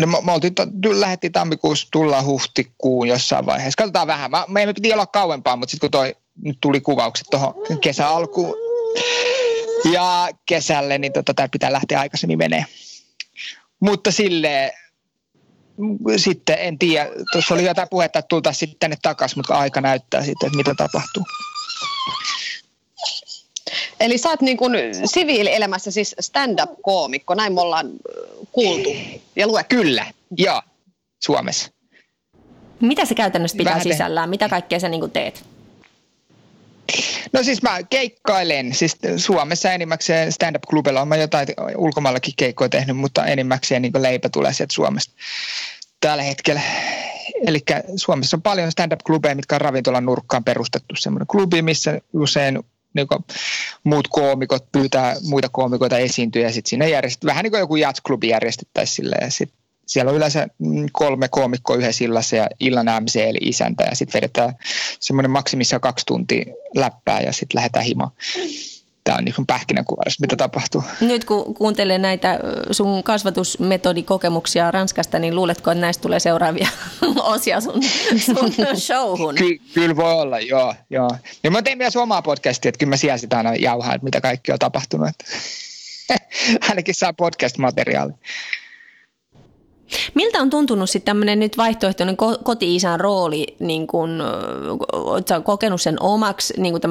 No, 0.00 0.06
me, 0.06 0.18
me 0.22 0.32
oltiin, 0.32 0.54
lähdettiin 1.00 1.32
tammikuussa, 1.32 1.88
tullaan 1.92 2.24
huhtikuun 2.24 3.08
jossain 3.08 3.46
vaiheessa. 3.46 3.76
Katsotaan 3.78 4.06
vähän. 4.06 4.30
Mä, 4.30 4.44
meidän 4.48 4.74
piti 4.74 4.92
olla 4.92 5.06
kauempaa, 5.06 5.56
mutta 5.56 5.70
sitten 5.70 5.90
kun 5.90 6.00
toi, 6.00 6.16
nyt 6.42 6.58
tuli 6.60 6.80
kuvaukset 6.80 7.26
tuohon 7.30 7.54
kesän 7.80 8.08
alkuun 8.08 8.54
ja 9.92 10.28
kesälle, 10.46 10.98
niin 10.98 11.12
tota, 11.12 11.34
tää 11.34 11.48
pitää 11.48 11.72
lähteä 11.72 12.00
aikaisemmin 12.00 12.38
menee. 12.38 12.64
Mutta 13.80 14.12
sille 14.12 14.72
sitten 16.16 16.56
en 16.58 16.78
tiedä, 16.78 17.08
tuossa 17.32 17.54
oli 17.54 17.64
jotain 17.64 17.88
puhetta, 17.88 18.18
että 18.18 18.28
tultaisiin 18.28 18.58
sitten 18.58 18.78
tänne 18.80 18.96
takaisin, 19.02 19.38
mutta 19.38 19.54
aika 19.54 19.80
näyttää 19.80 20.24
sitten, 20.24 20.46
että 20.46 20.56
mitä 20.56 20.74
tapahtuu. 20.74 21.24
Eli 24.00 24.18
sä 24.18 24.28
oot 24.28 24.40
niin 24.40 24.56
kuin 24.56 24.72
siviilielämässä 25.04 25.90
siis 25.90 26.16
stand-up-koomikko, 26.20 27.34
näin 27.34 27.52
me 27.52 27.60
ollaan 27.60 27.90
kuultu 28.52 28.96
ja 29.36 29.46
luettu. 29.46 29.76
Kyllä, 29.76 30.06
joo, 30.36 30.62
Suomessa. 31.22 31.70
Mitä 32.80 33.04
se 33.04 33.14
käytännössä 33.14 33.56
pitää 33.56 33.70
Vähän 33.70 33.82
sisällään? 33.82 34.30
Mitä 34.30 34.48
kaikkea 34.48 34.80
sä 34.80 34.88
niin 34.88 35.10
teet? 35.10 35.44
No 37.32 37.42
siis 37.42 37.62
mä 37.62 37.82
keikkailen, 37.82 38.74
siis 38.74 38.96
Suomessa 39.16 39.72
enimmäkseen 39.72 40.32
stand-up-klubilla 40.32 41.00
on 41.00 41.20
jotain 41.20 41.48
ulkomaillakin 41.76 42.34
keikkoja 42.36 42.68
tehnyt, 42.68 42.96
mutta 42.96 43.26
enimmäkseen 43.26 43.82
niin 43.82 43.92
leipä 43.98 44.28
tulee 44.28 44.52
sieltä 44.52 44.74
Suomesta 44.74 45.12
tällä 46.00 46.22
hetkellä. 46.22 46.60
Eli 47.46 47.58
Suomessa 47.96 48.36
on 48.36 48.42
paljon 48.42 48.72
stand-up-klubeja, 48.72 49.34
mitkä 49.34 49.54
on 49.54 49.60
ravintolan 49.60 50.06
nurkkaan 50.06 50.44
perustettu. 50.44 50.94
Semmoinen 50.96 51.26
klubi, 51.26 51.62
missä 51.62 52.00
usein 52.12 52.58
niin 52.94 53.08
kuin 53.08 53.24
muut 53.84 54.08
koomikot 54.08 54.72
pyytää 54.72 55.16
muita 55.22 55.48
koomikoita 55.48 55.98
esiintyä 55.98 56.42
ja 56.42 56.52
sitten 56.52 56.70
siinä 56.70 56.86
järjestetään, 56.86 57.28
vähän 57.28 57.42
niin 57.42 57.50
kuin 57.50 57.60
joku 57.60 57.76
jatsklubi 57.76 58.28
järjestettäisiin 58.28 58.96
silleen 58.96 59.24
ja 59.24 59.30
sit 59.30 59.52
siellä 59.86 60.10
on 60.10 60.16
yleensä 60.16 60.48
kolme 60.92 61.28
koomikkoa 61.28 61.76
yhdessä 61.76 62.04
illassa 62.04 62.36
ja 62.36 62.46
illan 62.60 62.86
MC 63.02 63.16
eli 63.16 63.38
isäntä 63.40 63.84
ja 63.84 63.96
sitten 63.96 64.18
vedetään 64.18 64.54
semmoinen 65.00 65.30
maksimissaan 65.30 65.80
kaksi 65.80 66.06
tuntia 66.06 66.44
läppää 66.74 67.20
ja 67.20 67.32
sitten 67.32 67.56
lähdetään 67.58 67.84
himaan 67.84 68.10
tämä 69.10 69.18
on 69.18 69.24
niin 69.24 69.46
pähkinänkuvaus, 69.46 70.20
mitä 70.20 70.36
tapahtuu. 70.36 70.84
Nyt 71.00 71.24
kun 71.24 71.54
kuuntelee 71.54 71.98
näitä 71.98 72.38
sun 72.70 73.02
kasvatusmetodikokemuksia 73.02 74.70
Ranskasta, 74.70 75.18
niin 75.18 75.36
luuletko, 75.36 75.70
että 75.70 75.80
näistä 75.80 76.02
tulee 76.02 76.20
seuraavia 76.20 76.68
osia 77.34 77.60
sun, 77.60 77.82
sun 78.18 78.52
showhun? 78.86 79.34
Ky- 79.34 79.60
kyllä 79.74 79.96
voi 79.96 80.12
olla, 80.12 80.40
joo. 80.40 80.74
joo. 80.90 81.10
Ja 81.44 81.50
mä 81.50 81.62
tein 81.62 81.78
myös 81.78 81.96
omaa 81.96 82.22
podcastia, 82.22 82.68
että 82.68 82.78
kyllä 82.78 82.90
mä 82.90 82.96
siellä 82.96 83.18
sitä 83.18 83.36
aina 83.36 83.54
jauhaan, 83.54 83.94
että 83.94 84.04
mitä 84.04 84.20
kaikki 84.20 84.52
on 84.52 84.58
tapahtunut. 84.58 85.10
Ainakin 86.68 86.94
saa 86.94 87.12
podcast-materiaali. 87.12 88.12
Miltä 90.14 90.38
on 90.38 90.50
tuntunut 90.50 90.90
sitten 90.90 91.10
tämmöinen 91.10 91.40
nyt 91.40 91.56
vaihtoehtoinen 91.56 92.16
koti-isän 92.42 93.00
rooli, 93.00 93.46
niin 93.58 93.86
kun, 93.86 94.22
oletko 94.92 95.40
kokenut 95.44 95.82
sen 95.82 96.02
omaksi 96.02 96.54
niin 96.56 96.80
kuin 96.80 96.82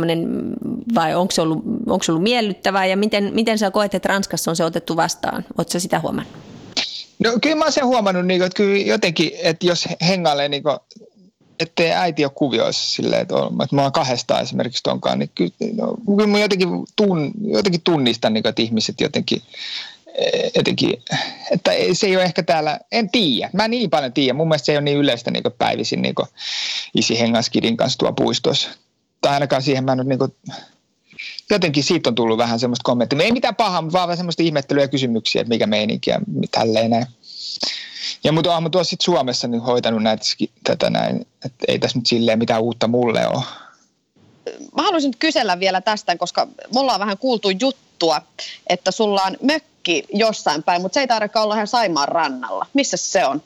vai 0.96 1.16
onko 1.16 1.32
se, 1.32 1.42
ollut, 1.42 1.64
onko 1.88 2.04
se 2.04 2.12
ollut 2.12 2.24
miellyttävää 2.24 2.86
ja 2.86 2.98
miten, 2.98 3.32
miten 3.34 3.58
sä 3.58 3.72
koet, 3.72 3.94
että 3.94 4.10
Ranskassa 4.10 4.52
on 4.52 4.56
se 4.56 4.64
otettu 4.64 4.96
vastaan? 4.96 5.46
Oletko 5.58 5.80
sitä 5.80 6.00
huomannut? 6.00 6.34
No 7.20 7.32
kyllä 7.42 7.56
mä 7.56 7.66
oon 7.66 7.72
sen 7.72 7.86
huomannut, 7.86 8.26
niin 8.26 8.40
kuin, 8.40 8.46
että 8.46 8.58
kyllä 8.58 8.78
jotenkin, 8.78 9.32
että 9.44 9.66
jos 9.66 9.88
hengailee 10.08 10.50
niin 10.50 10.64
kuin, 10.64 10.78
ettei 11.60 11.92
äiti 11.92 12.26
ole 12.26 12.32
kuvioissa 12.36 12.96
silleen, 12.96 13.22
että, 13.22 13.36
on, 13.36 13.62
että 13.64 13.76
mä 13.76 13.82
oon 13.82 13.92
kahdestaan 13.92 14.42
esimerkiksi 14.42 14.84
tonkaan, 14.84 15.20
niin 15.20 15.32
kyllä, 15.36 15.52
no, 15.76 15.96
kyllä 16.06 16.28
mä 16.28 16.40
jotenkin, 16.40 16.70
tun, 16.96 17.32
jotenkin 17.42 17.82
tunnistan, 17.82 18.34
niin 18.34 18.44
kuin, 18.44 18.50
että 18.50 18.62
ihmiset 18.62 19.02
jotenkin 19.02 19.42
jotenkin, 20.56 21.04
että 21.52 21.72
se 21.94 22.08
ei 22.08 22.16
ole 22.16 22.24
ehkä 22.24 22.44
täällä, 22.44 22.80
en 22.92 23.10
tiedä, 23.10 23.50
mä 23.54 23.68
niin 23.68 23.90
paljon 23.90 24.14
tiedä, 24.14 24.34
mun 24.34 24.48
mielestä 24.48 24.66
se 24.66 24.72
ei 24.72 24.78
ole 24.78 24.84
niin 24.84 24.98
yleistä 24.98 25.32
niin 25.32 25.44
päivisin 25.58 26.02
niin 26.02 26.16
isi 26.96 27.20
hengaskidin 27.20 27.78
kanssa 27.78 28.00
tuo 28.00 28.14
puistossa. 28.14 28.70
Tai 29.22 29.34
ainakaan 29.34 29.62
siihen 29.62 29.84
mä 29.84 29.96
nyt 29.96 30.08
niin 30.08 30.20
kuin, 30.20 30.36
jotenkin 31.50 31.84
siitä 31.84 32.10
on 32.10 32.16
tullut 32.16 32.38
vähän 32.38 32.60
semmoista 32.60 32.84
kommenttia. 32.84 33.24
Ei 33.24 33.32
mitään 33.32 33.56
pahaa, 33.56 33.82
mutta 33.82 34.00
vaan 34.00 34.18
semmoista 34.18 34.44
ihmettelyä 34.44 34.84
ja 34.84 34.88
kysymyksiä, 34.88 35.42
että 35.42 35.50
mikä 35.50 35.68
meininki 35.68 36.10
ja 36.10 36.20
tälleen 36.52 36.92
näin. 36.92 37.06
Ja 38.24 38.32
mutta 38.32 38.58
olen 38.58 38.72
tuossa 38.72 38.90
sitten 38.90 39.06
Suomessa 39.06 39.48
niin 39.48 39.62
hoitanut 39.62 40.04
näitä, 40.04 40.24
tätä 40.64 40.90
näin, 40.90 41.28
että 41.46 41.66
ei 41.68 41.80
tässä 41.80 41.98
nyt 41.98 42.08
silleen 42.08 42.40
mitään 42.40 42.62
uutta 42.62 42.88
mulle 42.88 43.28
ole. 43.28 43.44
Mä 44.76 44.84
haluaisin 44.84 45.14
kysellä 45.20 45.60
vielä 45.60 45.82
tästä, 45.82 46.18
koska 46.18 46.48
mulla 46.74 46.94
on 46.94 47.00
vähän 47.00 47.18
kuultu 47.18 47.50
juttua, 47.50 48.22
että 48.68 48.92
sulla 48.92 49.22
on 49.24 49.38
mökki 49.42 49.70
jossain 50.14 50.64
päin, 50.64 50.82
mutta 50.82 50.94
se 50.94 51.00
ei 51.00 51.08
tarvitse 51.08 51.40
olla 51.40 51.56
ihan 51.56 51.68
Saimaan 51.68 52.08
rannalla. 52.08 52.66
Missä 52.74 52.98
se 52.98 53.26
on? 53.26 53.42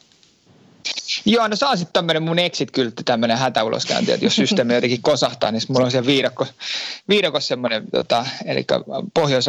Joo, 1.25 1.47
no 1.47 1.55
se 1.55 1.65
on 1.65 1.77
sitten 1.77 1.93
tämmöinen 1.93 2.23
mun 2.23 2.39
exit-kyltti, 2.39 3.03
tämmöinen 3.03 3.37
hätäuloskäynti, 3.37 4.11
että 4.11 4.25
jos 4.25 4.35
systeemi 4.35 4.73
jotenkin 4.75 5.01
kosahtaa, 5.01 5.51
niin 5.51 5.61
mulla 5.67 5.85
on 5.85 5.91
siellä 5.91 6.07
viidakko, 6.07 6.47
viidakossa 7.09 7.47
semmoinen, 7.47 7.83
tota, 7.91 8.25
eli 8.45 8.65
pohjois 9.13 9.45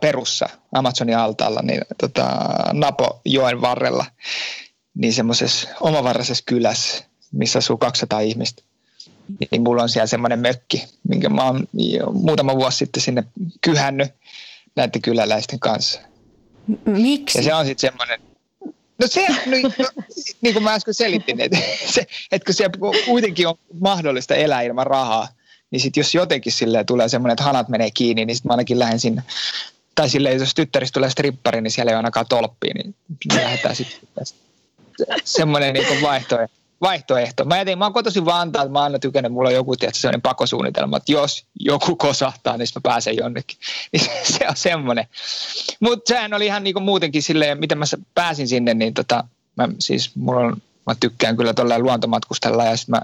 perussa 0.00 0.48
Amazonin 0.72 1.16
altaalla, 1.16 1.62
niin 1.62 1.80
tota, 2.00 2.28
Napo 2.72 3.20
joen 3.24 3.60
varrella, 3.60 4.04
niin 4.94 5.12
semmoisessa 5.12 5.68
omavaraisessa 5.80 6.44
kylässä, 6.46 7.04
missä 7.32 7.58
asuu 7.58 7.76
200 7.76 8.20
ihmistä. 8.20 8.62
Niin 9.50 9.62
mulla 9.62 9.82
on 9.82 9.88
siellä 9.88 10.06
semmoinen 10.06 10.38
mökki, 10.38 10.84
minkä 11.08 11.28
mä 11.28 11.44
oon 11.44 11.68
muutama 12.12 12.56
vuosi 12.56 12.76
sitten 12.76 13.02
sinne 13.02 13.24
kyhännyt 13.60 14.12
näiden 14.76 15.02
kyläläisten 15.02 15.60
kanssa. 15.60 16.00
Miksi? 16.84 17.38
Ja 17.38 17.44
se 17.44 17.54
on 17.54 17.66
sitten 17.66 17.90
semmoinen, 17.90 18.20
No 18.98 19.06
se, 19.06 19.26
no, 19.28 19.36
no, 19.78 20.02
niin 20.40 20.54
kuin 20.54 20.62
mä 20.62 20.74
äsken 20.74 20.94
selitin, 20.94 21.40
että, 21.40 21.58
se, 21.86 22.06
että 22.32 22.46
kun 22.46 22.54
siellä 22.54 22.74
kuitenkin 23.06 23.48
on 23.48 23.54
mahdollista 23.80 24.34
elää 24.34 24.62
ilman 24.62 24.86
rahaa, 24.86 25.28
niin 25.70 25.80
sitten 25.80 26.00
jos 26.00 26.14
jotenkin 26.14 26.52
sille 26.52 26.84
tulee 26.84 27.08
semmoinen, 27.08 27.32
että 27.32 27.44
hanat 27.44 27.68
menee 27.68 27.90
kiinni, 27.90 28.24
niin 28.24 28.36
sitten 28.36 28.48
mä 28.48 28.52
ainakin 28.52 28.78
lähden 28.78 29.00
sinne. 29.00 29.22
Tai 29.94 30.08
silleen, 30.08 30.38
jos 30.38 30.54
tyttäristä 30.54 30.94
tulee 30.94 31.10
strippari, 31.10 31.60
niin 31.60 31.70
siellä 31.70 31.90
ei 31.90 31.94
ole 31.94 31.96
ainakaan 31.96 32.26
tolppia, 32.28 32.74
niin 32.74 32.94
lähdetään 33.34 33.76
sitten 33.76 34.08
semmoinen 35.24 35.74
niin 35.74 36.02
vaihtoehto 36.02 36.56
vaihtoehto. 36.80 37.44
Mä, 37.44 37.56
jätin, 37.56 37.78
mä 37.78 37.84
oon 37.84 37.92
kotoisin 37.92 38.24
Vantaalta, 38.24 38.72
mä 38.72 38.82
aina 38.82 38.98
tykännyt, 38.98 39.32
mulla 39.32 39.48
on 39.48 39.54
joku 39.54 39.76
tietysti 39.76 40.00
sellainen 40.00 40.22
pakosuunnitelma, 40.22 40.96
että 40.96 41.12
jos 41.12 41.44
joku 41.60 41.96
kosahtaa, 41.96 42.56
niin 42.56 42.68
mä 42.74 42.80
pääsen 42.82 43.16
jonnekin. 43.16 43.58
Niin 43.92 44.10
se 44.24 44.48
on 44.48 44.56
semmoinen. 44.56 45.06
Mutta 45.80 46.08
sehän 46.08 46.34
oli 46.34 46.46
ihan 46.46 46.64
niinku 46.64 46.80
muutenkin 46.80 47.22
silleen, 47.22 47.60
miten 47.60 47.78
mä 47.78 47.84
pääsin 48.14 48.48
sinne, 48.48 48.74
niin 48.74 48.94
tota, 48.94 49.24
mä, 49.56 49.68
siis 49.78 50.16
mulla 50.16 50.40
on, 50.40 50.62
mä 50.86 50.94
tykkään 51.00 51.36
kyllä 51.36 51.54
tolleen 51.54 51.82
luontomatkustella 51.82 52.64
ja 52.64 52.76
sitten 52.76 53.00
mä 53.00 53.02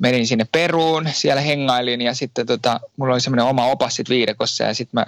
menin 0.00 0.26
sinne 0.26 0.46
Peruun, 0.52 1.08
siellä 1.12 1.42
hengailin 1.42 2.00
ja 2.00 2.14
sitten 2.14 2.46
tota, 2.46 2.80
mulla 2.96 3.12
oli 3.12 3.20
semmoinen 3.20 3.46
oma 3.46 3.66
opas 3.66 3.94
sit 3.96 4.08
viidekossa 4.08 4.64
ja 4.64 4.74
sitten 4.74 5.00
mä 5.00 5.06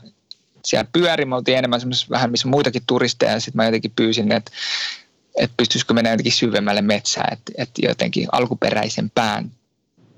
siellä 0.64 0.88
pyörin, 0.92 1.28
mä 1.28 1.37
oltiin 1.37 1.58
enemmän 1.58 1.80
vähän 2.11 2.30
missä 2.30 2.49
muitakin 2.49 2.82
turisteja 2.87 3.32
ja 3.32 3.40
sitten 3.40 3.56
mä 3.56 3.64
jotenkin 3.64 3.92
pyysin, 3.97 4.32
että 4.32 4.50
että 5.38 5.54
pystyisikö 5.57 5.95
mennä 5.95 6.11
jotenkin 6.11 6.33
syvemmälle 6.33 6.83
metsään, 6.83 7.33
että, 7.33 7.52
että 7.59 7.80
jotenkin 7.87 8.28
alkuperäisen 8.33 9.11
pään 9.11 9.50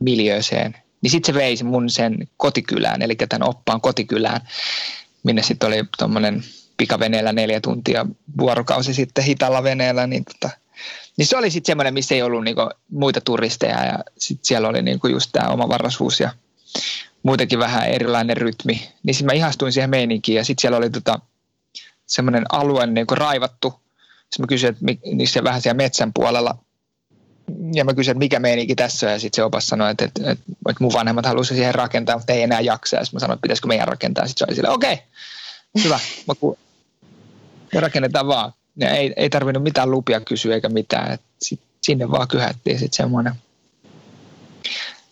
miljööseen. 0.01 0.77
Niin 1.03 1.11
sitten 1.11 1.35
se 1.35 1.41
veisi 1.41 1.65
mun 1.65 1.91
sen 1.91 2.29
kotikylään, 2.37 3.03
eli 3.03 3.15
tämän 3.15 3.49
oppaan 3.49 3.81
kotikylään, 3.81 4.41
minne 5.23 5.43
sitten 5.43 5.67
oli 5.67 5.85
tuommoinen 5.99 6.45
pikaveneellä 6.77 7.33
neljä 7.33 7.61
tuntia 7.61 8.07
vuorokausi 8.39 8.95
sitten 8.95 9.25
hitalla 9.25 9.63
veneellä, 9.63 10.07
niin, 10.07 10.25
tota, 10.25 10.51
niin 11.17 11.27
se 11.27 11.37
oli 11.37 11.51
sitten 11.51 11.73
semmoinen, 11.73 11.95
missä 11.95 12.15
ei 12.15 12.23
ollut 12.23 12.45
niinku 12.45 12.71
muita 12.91 13.21
turisteja 13.21 13.85
ja 13.85 13.99
sitten 14.19 14.45
siellä 14.47 14.69
oli 14.69 14.83
niinku 14.83 15.09
just 15.09 15.31
tämä 15.33 15.49
omavaraisuus 15.49 16.21
ja 16.21 16.31
muutenkin 17.23 17.59
vähän 17.59 17.89
erilainen 17.89 18.37
rytmi. 18.37 18.89
Niin 19.03 19.15
sitten 19.15 19.27
mä 19.27 19.33
ihastuin 19.33 19.73
siihen 19.73 19.91
meininkiin 19.91 20.37
ja 20.37 20.45
sitten 20.45 20.61
siellä 20.61 20.79
oli 20.79 20.91
tota, 20.91 21.21
semmoinen 22.07 22.45
alue 22.53 22.87
niinku 22.87 23.15
raivattu 23.15 23.81
sitten 24.31 24.43
mä 24.43 24.47
kysyin, 24.47 24.71
että 24.71 25.33
se 25.33 25.45
vähän 25.45 25.63
siellä 25.63 25.77
metsän 25.77 26.13
puolella. 26.15 26.59
Ja 27.75 27.85
mä 27.85 27.95
kysyin, 27.95 28.13
että 28.13 28.19
mikä 28.19 28.39
meininki 28.39 28.75
tässä 28.75 29.07
on. 29.07 29.13
Ja 29.13 29.19
sitten 29.19 29.37
se 29.37 29.45
opas 29.45 29.67
sanoi, 29.67 29.91
että, 29.91 30.05
että, 30.05 30.31
että, 30.31 30.45
että 30.71 30.85
mun 30.85 30.93
vanhemmat 30.93 31.27
halusivat 31.27 31.57
siihen 31.57 31.75
rakentaa, 31.75 32.17
mutta 32.17 32.33
ei 32.33 32.43
enää 32.43 32.61
jaksa. 32.61 32.97
Ja 32.97 33.05
sitten 33.05 33.17
mä 33.17 33.21
sanoin, 33.21 33.37
että 33.37 33.43
pitäisikö 33.43 33.69
meidän 33.69 33.89
rakentaa. 33.89 34.27
Sitten 34.27 34.39
se 34.39 34.51
oli 34.51 34.57
silleen, 34.57 34.75
okei, 34.75 34.93
okay, 34.93 35.85
hyvä. 35.85 36.01
Mä 36.29 36.35
ku... 36.35 36.59
ja 37.73 37.81
rakennetaan 37.81 38.27
vaan. 38.27 38.53
Ja 38.77 38.91
ei, 38.91 39.13
ei 39.17 39.31
tarvinnut 39.31 39.63
mitään 39.63 39.91
lupia 39.91 40.21
kysyä 40.21 40.55
eikä 40.55 40.69
mitään. 40.69 41.19
Sit, 41.43 41.61
sinne 41.83 42.11
vaan 42.11 42.29
kyhättiin 42.29 42.79
sitten 42.79 42.97
semmoinen. 42.97 43.35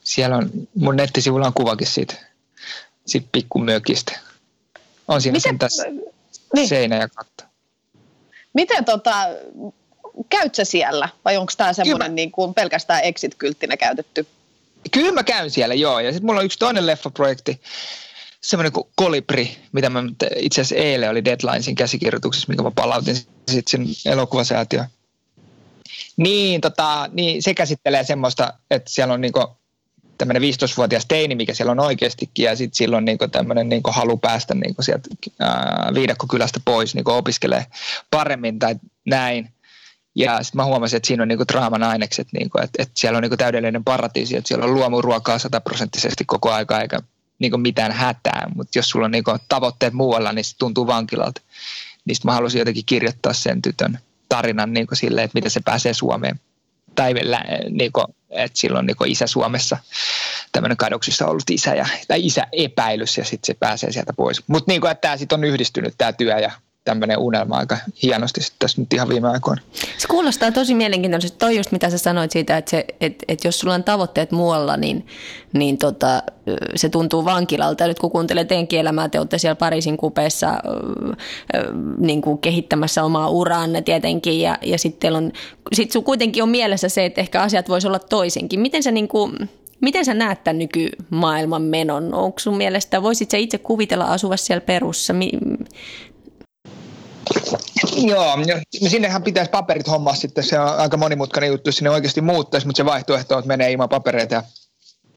Siellä 0.05 0.37
on, 0.37 0.51
mun 0.75 0.97
nettisivulla 0.97 1.47
on 1.47 1.55
kuvakin 1.55 1.87
siitä, 1.87 2.15
siitä 3.07 3.29
pikkumökistä. 3.33 4.19
On 5.09 5.23
siinä 5.23 5.37
Miten? 5.37 5.51
sen 5.51 5.59
tässä 5.59 5.85
niin. 6.55 6.69
seinä 6.69 6.97
ja 6.97 7.09
katto. 7.09 7.48
Miten 8.59 8.85
tota, 8.85 9.13
käyt 10.29 10.55
sä 10.55 10.65
siellä 10.65 11.09
vai 11.25 11.37
onko 11.37 11.53
tämä 11.57 11.73
semmoinen 11.73 12.15
niin 12.15 12.33
kuin 12.33 12.55
pelkästään 12.55 13.05
exit-kylttinä 13.05 13.77
käytetty? 13.77 14.27
Kyllä 14.91 15.13
mä 15.13 15.23
käyn 15.23 15.51
siellä, 15.51 15.75
joo. 15.75 16.01
Ja 16.01 16.13
sitten 16.13 16.27
mulla 16.27 16.41
on 16.41 16.45
yksi 16.45 16.59
toinen 16.59 16.87
leffaprojekti, 16.87 17.61
semmoinen 18.41 18.73
kuin 18.73 18.89
Kolibri, 18.95 19.57
mitä 19.73 19.91
mä 19.91 20.03
itse 20.37 20.61
asiassa 20.61 20.85
eilen 20.85 21.11
oli 21.11 21.25
Deadlinesin 21.25 21.75
käsikirjoituksessa, 21.75 22.49
minkä 22.49 22.63
mä 22.63 22.71
palautin 22.71 23.17
sitten 23.17 23.63
sen 23.67 24.13
elokuvasäätiön. 24.13 24.87
Niin, 26.17 26.61
tota, 26.61 27.11
niin, 27.13 27.43
se 27.43 27.55
käsittelee 27.55 28.05
semmoista, 28.05 28.55
että 28.71 28.91
siellä 28.91 29.15
on 29.15 29.21
niinku 29.21 29.58
tämmöinen 30.19 30.43
15-vuotias 30.43 31.07
teini, 31.07 31.35
mikä 31.35 31.55
siellä 31.55 31.73
on 31.73 31.81
oikeastikin, 31.81 32.45
ja 32.45 32.57
sitten 32.57 32.77
silloin 32.77 33.05
niin 33.05 33.19
tämmöinen 33.33 33.69
niin 33.69 33.83
halu 33.89 34.17
päästä 34.17 34.55
niin 34.55 34.75
sieltä 34.81 35.09
ää, 35.41 35.91
viidakkokylästä 35.95 36.61
pois, 36.65 36.95
niin 36.95 37.09
opiskelee 37.09 37.67
paremmin 38.11 38.59
tai 38.59 38.75
näin. 39.07 39.51
Ja 40.15 40.43
sitten 40.43 40.59
mä 40.59 40.65
huomasin, 40.65 40.97
että 40.97 41.07
siinä 41.07 41.23
on 41.23 41.29
niinku 41.29 41.45
draaman 41.53 41.83
ainekset, 41.83 42.29
niinku, 42.33 42.59
että, 42.59 42.83
että 42.83 43.01
siellä 43.01 43.17
on 43.17 43.23
niinku 43.23 43.37
täydellinen 43.37 43.85
paratiisi, 43.85 44.37
että 44.37 44.49
siellä 44.49 44.65
on 44.65 44.75
luomuruokaa 44.75 45.39
sataprosenttisesti 45.39 46.25
koko 46.25 46.51
aika 46.51 46.81
eikä 46.81 46.99
niinku 47.39 47.59
mitään 47.59 47.93
hätää. 47.93 48.49
Mutta 48.55 48.79
jos 48.79 48.91
sulla 48.91 49.05
on 49.05 49.11
niinku 49.11 49.37
tavoitteet 49.49 49.93
muualla, 49.93 50.33
niin 50.33 50.45
se 50.45 50.57
tuntuu 50.59 50.87
vankilalta. 50.87 51.41
Niin 52.05 52.17
mä 52.25 52.33
halusin 52.33 52.59
jotenkin 52.59 52.85
kirjoittaa 52.87 53.33
sen 53.33 53.63
tytön 53.63 53.99
tarinan 54.29 54.73
niinku 54.73 54.95
silleen, 54.95 55.25
että 55.25 55.37
miten 55.39 55.51
se 55.51 55.61
pääsee 55.65 55.95
Suomeen 55.95 56.41
tai 56.95 57.15
niin 57.71 57.93
kuin, 57.93 58.07
että 58.31 58.59
silloin 58.59 58.87
niin 58.87 58.97
isä 59.07 59.27
Suomessa 59.27 59.77
tämmöinen 60.53 60.77
kadoksissa 60.77 61.27
ollut 61.27 61.51
isä 61.51 61.75
ja, 61.75 61.87
tai 62.09 62.27
isä 62.27 62.47
epäilys 62.53 63.19
ja 63.19 63.25
sitten 63.25 63.47
se 63.47 63.55
pääsee 63.55 63.93
sieltä 63.93 64.13
pois. 64.13 64.43
Mutta 64.47 64.73
niin 64.73 64.87
että 64.87 65.01
tämä 65.01 65.17
sitten 65.17 65.39
on 65.39 65.45
yhdistynyt 65.45 65.95
tämä 65.99 66.13
työ 66.13 66.39
ja 66.39 66.51
tämmöinen 66.89 67.19
unelma 67.19 67.57
aika 67.57 67.77
hienosti 68.03 68.41
tässä 68.59 68.81
nyt 68.81 68.93
ihan 68.93 69.09
viime 69.09 69.29
aikoina. 69.29 69.63
Se 69.99 70.09
kuulostaa 70.09 70.53
tosi 70.53 70.75
mielenkiintoisesti. 70.75 71.39
Toi 71.39 71.57
just 71.57 71.73
mitä 71.73 71.91
sä 71.91 71.99
sanoit 71.99 72.31
siitä, 72.31 72.57
että, 72.57 72.71
se, 72.71 72.85
että, 73.01 73.25
että 73.29 73.49
jos 73.49 73.61
sulla 73.61 73.75
on 73.75 73.85
tavoitteet 73.85 74.33
muualla, 74.33 74.77
niin, 74.77 75.07
niin 75.53 75.79
tota, 75.79 76.23
se 76.77 76.89
tuntuu 76.89 77.25
vankilalta. 77.25 77.87
Nyt 77.87 77.99
kun 77.99 78.11
kuuntelee 78.11 78.45
teidänkin 78.45 78.81
elämää, 78.81 79.09
te 79.09 79.19
olette 79.19 79.39
siellä 79.39 79.57
Pariisin 79.57 79.97
kupeessa 79.97 80.55
niin 81.99 82.23
kuin 82.23 82.39
kehittämässä 82.39 83.05
omaa 83.05 83.29
uraanne 83.29 83.83
tietenkin 83.83 84.41
ja, 84.41 84.59
ja 84.63 84.79
sitten 84.79 85.17
on, 85.17 85.33
sit 85.73 85.93
sun 85.93 86.05
kuitenkin 86.05 86.43
on 86.43 86.49
mielessä 86.49 86.89
se, 86.89 87.05
että 87.05 87.21
ehkä 87.21 87.43
asiat 87.43 87.69
voisi 87.69 87.87
olla 87.87 87.99
toisinkin. 87.99 88.61
Miten 88.61 88.83
sä 88.83 88.91
niin 88.91 89.09
kuin, 89.09 89.49
Miten 89.81 90.05
sä 90.05 90.15
näet 90.15 90.45
tämän 90.45 90.59
nykymaailman 90.59 91.63
menon? 91.63 92.15
Onko 92.15 92.39
sun 92.39 92.57
mielestä, 92.57 93.03
voisit 93.03 93.31
sä 93.31 93.37
itse 93.37 93.59
kuvitella 93.59 94.05
asuva 94.05 94.37
siellä 94.37 94.61
perussa? 94.61 95.15
Joo, 97.97 98.37
sinnehän 98.89 99.23
pitäisi 99.23 99.51
paperit 99.51 99.89
hommaa 99.89 100.15
sitten, 100.15 100.45
se 100.45 100.59
on 100.59 100.79
aika 100.79 100.97
monimutkainen 100.97 101.49
juttu, 101.49 101.73
sinne 101.73 101.91
oikeasti 101.91 102.21
muuttaisi, 102.21 102.67
mutta 102.67 102.77
se 102.77 102.85
vaihtoehto 102.85 103.35
on, 103.35 103.39
että 103.39 103.49
menee 103.49 103.73
ilman 103.73 103.89
papereita 103.89 104.35
ja, 104.35 104.43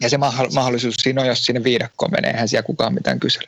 ja 0.02 0.10
se 0.10 0.18
mahdollisuus 0.54 0.96
siinä 0.96 1.22
on, 1.22 1.28
jos 1.28 1.46
sinne 1.46 1.64
viidakkoon 1.64 2.12
menee, 2.12 2.32
eihän 2.32 2.48
siellä 2.48 2.64
kukaan 2.64 2.94
mitään 2.94 3.20
kysele. 3.20 3.48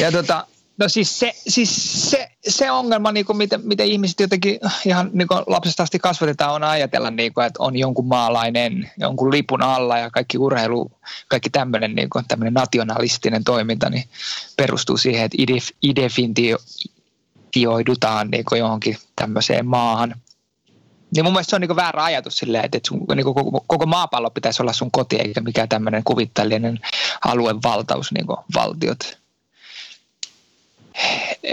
Ja 0.00 0.12
tota, 0.12 0.46
no 0.78 0.88
siis 0.88 1.18
se, 1.18 1.32
siis 1.48 2.00
se, 2.10 2.28
se 2.48 2.70
ongelma, 2.70 3.12
niin 3.12 3.26
kuin 3.26 3.36
miten, 3.36 3.60
miten 3.64 3.86
ihmiset 3.86 4.20
jotenkin 4.20 4.60
ihan 4.84 5.10
niin 5.12 5.28
kuin 5.28 5.42
lapsesta 5.46 5.82
asti 5.82 5.98
kasvatetaan, 5.98 6.54
on 6.54 6.64
ajatella, 6.64 7.10
niin 7.10 7.34
kuin, 7.34 7.46
että 7.46 7.62
on 7.62 7.76
jonkun 7.76 8.06
maalainen, 8.06 8.90
jonkun 8.98 9.30
lipun 9.30 9.62
alla 9.62 9.98
ja 9.98 10.10
kaikki 10.10 10.38
urheilu, 10.38 10.90
kaikki 11.28 11.50
tämmöinen, 11.50 11.94
niin 11.94 12.10
kuin, 12.10 12.24
tämmöinen 12.28 12.54
nationalistinen 12.54 13.44
toiminta 13.44 13.90
niin 13.90 14.04
perustuu 14.56 14.96
siihen, 14.96 15.24
että 15.24 15.62
idefintio, 15.82 16.58
sijoidutaan 17.56 18.30
niin 18.30 18.44
johonkin 18.58 18.96
tämmöiseen 19.16 19.66
maahan. 19.66 20.14
Niin 21.14 21.24
mun 21.24 21.32
mielestä 21.32 21.50
se 21.50 21.56
on 21.56 21.60
niin 21.60 21.76
väärä 21.76 22.04
ajatus 22.04 22.38
silleen, 22.38 22.64
että 22.64 22.78
sun, 22.88 23.04
niin 23.14 23.24
koko, 23.24 23.64
koko 23.66 23.86
maapallo 23.86 24.30
pitäisi 24.30 24.62
olla 24.62 24.72
sun 24.72 24.90
koti 24.90 25.16
eikä 25.16 25.40
mikään 25.40 25.68
tämmöinen 25.68 26.04
kuvitteellinen 26.04 26.80
aluevaltaus 27.24 28.12
niin 28.12 28.26
valtiot. 28.54 29.18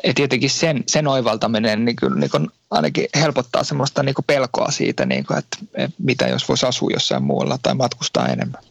Et 0.03 0.19
jotenkin 0.19 0.49
sen, 0.49 0.83
sen 0.87 1.07
oivaltaminen 1.07 1.85
niin 1.85 1.95
kuin, 1.95 2.19
niin 2.19 2.29
kuin 2.29 2.49
ainakin 2.71 3.07
helpottaa 3.15 3.63
semmoista 3.63 4.03
niin 4.03 4.15
pelkoa 4.27 4.71
siitä, 4.71 5.05
niin 5.05 5.25
kuin, 5.25 5.39
että 5.39 5.57
mitä 5.97 6.27
jos 6.27 6.49
voisi 6.49 6.65
asua 6.65 6.89
jossain 6.93 7.23
muualla 7.23 7.57
tai 7.63 7.75
matkustaa 7.75 8.27
enemmän. 8.27 8.63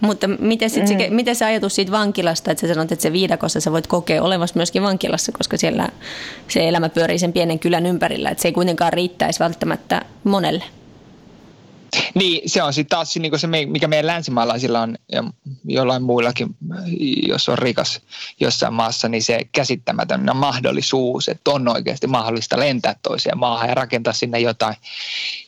Mutta 0.00 0.28
miten, 0.28 0.70
sit 0.70 0.82
mm. 0.82 0.98
se, 0.98 1.08
miten 1.10 1.36
se 1.36 1.44
ajatus 1.44 1.74
siitä 1.74 1.92
vankilasta, 1.92 2.50
että 2.50 2.66
sä 2.66 2.74
sanot, 2.74 2.92
että 2.92 3.02
se 3.02 3.12
viidakossa 3.12 3.60
sä 3.60 3.72
voit 3.72 3.86
kokea 3.86 4.22
olevassa 4.22 4.56
myöskin 4.56 4.82
vankilassa, 4.82 5.32
koska 5.32 5.56
siellä 5.56 5.88
se 6.48 6.68
elämä 6.68 6.88
pyörii 6.88 7.18
sen 7.18 7.32
pienen 7.32 7.58
kylän 7.58 7.86
ympärillä, 7.86 8.30
että 8.30 8.42
se 8.42 8.48
ei 8.48 8.52
kuitenkaan 8.52 8.92
riittäisi 8.92 9.40
välttämättä 9.40 10.02
monelle. 10.24 10.64
Niin, 12.14 12.50
se 12.50 12.62
on 12.62 12.72
sitten 12.72 12.96
taas 12.96 13.16
niin 13.16 13.38
se, 13.38 13.46
mikä 13.46 13.88
meidän 13.88 14.06
länsimaalaisilla 14.06 14.80
on 14.80 14.96
ja 15.12 15.24
jollain 15.64 16.02
muillakin, 16.02 16.56
jos 17.28 17.48
on 17.48 17.58
rikas 17.58 18.00
jossain 18.40 18.74
maassa, 18.74 19.08
niin 19.08 19.22
se 19.22 19.40
käsittämätön 19.52 20.30
mahdollisuus, 20.34 21.28
että 21.28 21.50
on 21.50 21.68
oikeasti 21.68 22.06
mahdollista 22.06 22.58
lentää 22.58 22.96
toiseen 23.02 23.38
maahan 23.38 23.68
ja 23.68 23.74
rakentaa 23.74 24.12
sinne 24.12 24.40
jotain. 24.40 24.74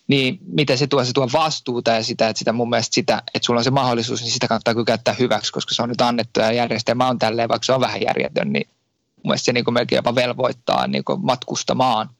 Niin 0.08 0.38
mitä 0.52 0.76
se 0.76 0.86
tuo? 0.86 1.04
Se 1.04 1.12
tuo 1.12 1.28
vastuuta 1.32 1.90
ja 1.90 2.02
sitä, 2.02 2.28
että 2.28 2.38
sitä 2.38 2.52
mun 2.52 2.70
mielestä 2.70 2.94
sitä, 2.94 3.22
että 3.34 3.46
sulla 3.46 3.60
on 3.60 3.64
se 3.64 3.70
mahdollisuus, 3.70 4.22
niin 4.22 4.32
sitä 4.32 4.48
kannattaa 4.48 4.74
kyllä 4.74 4.84
käyttää 4.84 5.14
hyväksi, 5.18 5.52
koska 5.52 5.74
se 5.74 5.82
on 5.82 5.88
nyt 5.88 6.00
annettu 6.00 6.40
ja 6.40 6.52
järjestelmä 6.52 7.08
on 7.08 7.18
tälleen, 7.18 7.48
vaikka 7.48 7.66
se 7.66 7.72
on 7.72 7.80
vähän 7.80 8.02
järjetön, 8.02 8.52
niin 8.52 8.68
mun 9.16 9.22
mielestä 9.24 9.44
se 9.44 9.52
niin 9.52 9.72
melkein 9.72 9.96
jopa 9.96 10.14
velvoittaa 10.14 10.86
niin 10.86 11.02
matkustamaan 11.22 12.10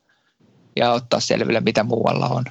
ja 0.77 0.93
ottaa 0.93 1.21
selville, 1.21 1.61
mitä 1.61 1.85
muualla 1.85 2.29
on. 2.29 2.45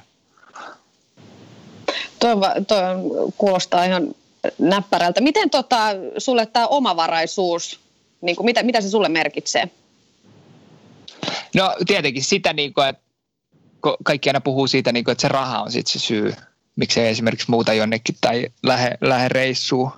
Tuo, 2.20 2.30
tuo 2.68 3.32
kuulostaa 3.38 3.84
ihan 3.84 4.14
näppärältä. 4.58 5.20
Miten 5.20 5.50
tota, 5.50 5.78
sulle 6.18 6.46
tämä 6.46 6.66
omavaraisuus, 6.66 7.80
niin 8.20 8.36
kuin, 8.36 8.44
mitä, 8.44 8.62
mitä 8.62 8.80
se 8.80 8.90
sulle 8.90 9.08
merkitsee? 9.08 9.70
No 11.54 11.76
tietenkin 11.86 12.24
sitä, 12.24 12.52
niin 12.52 12.74
kuin, 12.74 12.88
että 12.88 13.02
kaikki 14.04 14.28
aina 14.28 14.40
puhuu 14.40 14.66
siitä, 14.66 14.92
niin 14.92 15.04
kuin, 15.04 15.12
että 15.12 15.22
se 15.22 15.28
raha 15.28 15.62
on 15.62 15.72
sitten 15.72 15.92
se 15.92 15.98
syy, 15.98 16.34
miksei 16.76 17.08
esimerkiksi 17.08 17.50
muuta 17.50 17.72
jonnekin 17.72 18.16
tai 18.20 18.48
lähde, 18.62 18.98
lähde 19.00 19.28
reissuun. 19.28 19.90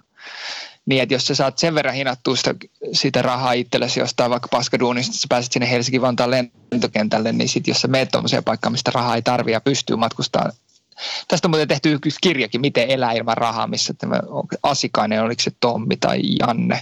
Niin, 0.87 1.03
että 1.03 1.15
jos 1.15 1.27
sä 1.27 1.35
saat 1.35 1.59
sen 1.59 1.75
verran 1.75 1.95
hinattua 1.95 2.37
sitä, 2.37 2.55
sitä 2.93 3.23
rahaa 3.23 3.53
itsellesi 3.53 4.01
jostain 4.01 4.31
vaikka 4.31 4.49
paskaduunista, 4.49 5.17
sä 5.17 5.27
pääset 5.29 5.53
sinne 5.53 5.71
Helsinki-Vantaan 5.71 6.31
lentokentälle, 6.71 7.33
niin 7.33 7.49
sit 7.49 7.67
jos 7.67 7.81
sä 7.81 7.89
meet 7.89 8.09
tuommoiseen 8.11 8.45
paikkaan, 8.45 8.73
mistä 8.73 8.91
rahaa 8.95 9.17
ei 9.17 9.23
tarvitse 9.23 9.53
ja 9.53 9.61
pystyy 9.61 9.97
matkustamaan 9.97 10.53
Tästä 11.29 11.49
on 11.49 11.51
muuten 11.51 11.69
tehty 11.69 11.93
yksi 11.93 12.19
kirjakin, 12.21 12.61
Miten 12.61 12.91
elää 12.91 13.13
ilman 13.13 13.37
rahaa, 13.37 13.67
missä 13.67 13.95
tämä 13.95 14.21
Asikainen, 14.63 15.23
oliko 15.23 15.43
se 15.43 15.53
Tommi 15.61 15.97
tai 15.97 16.21
Janne, 16.41 16.81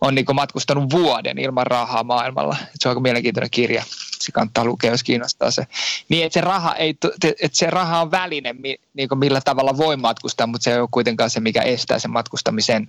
on 0.00 0.14
niin 0.14 0.26
matkustanut 0.34 0.92
vuoden 0.92 1.38
ilman 1.38 1.66
rahaa 1.66 2.04
maailmalla. 2.04 2.56
Se 2.80 2.88
on 2.88 2.90
aika 2.90 3.00
mielenkiintoinen 3.00 3.50
kirja. 3.50 3.84
Se 4.18 4.32
kannattaa 4.32 4.64
lukea, 4.64 4.90
jos 4.90 5.02
kiinnostaa 5.02 5.50
se. 5.50 5.66
Niin, 6.08 6.26
että 6.26 6.34
se 6.34 6.40
raha, 6.40 6.74
ei, 6.74 6.96
että 7.22 7.58
se 7.58 7.70
raha 7.70 8.00
on 8.00 8.10
väline, 8.10 8.54
niin 8.94 9.08
millä 9.14 9.40
tavalla 9.40 9.76
voi 9.76 9.96
matkustaa, 9.96 10.46
mutta 10.46 10.64
se 10.64 10.72
ei 10.72 10.80
ole 10.80 10.88
kuitenkaan 10.90 11.30
se, 11.30 11.40
mikä 11.40 11.62
estää 11.62 11.98
sen 11.98 12.10
matkustamisen, 12.10 12.88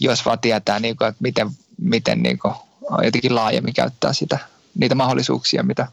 jos 0.00 0.24
vaan 0.24 0.38
tietää, 0.38 0.80
niin 0.80 0.96
kuin, 0.96 1.08
että 1.08 1.22
miten, 1.22 1.50
miten 1.80 2.22
niin 2.22 2.38
kuin, 2.38 2.54
jotenkin 3.04 3.34
laajemmin 3.34 3.74
käyttää 3.74 4.12
sitä, 4.12 4.38
niitä 4.74 4.94
mahdollisuuksia, 4.94 5.62
mitä 5.62 5.86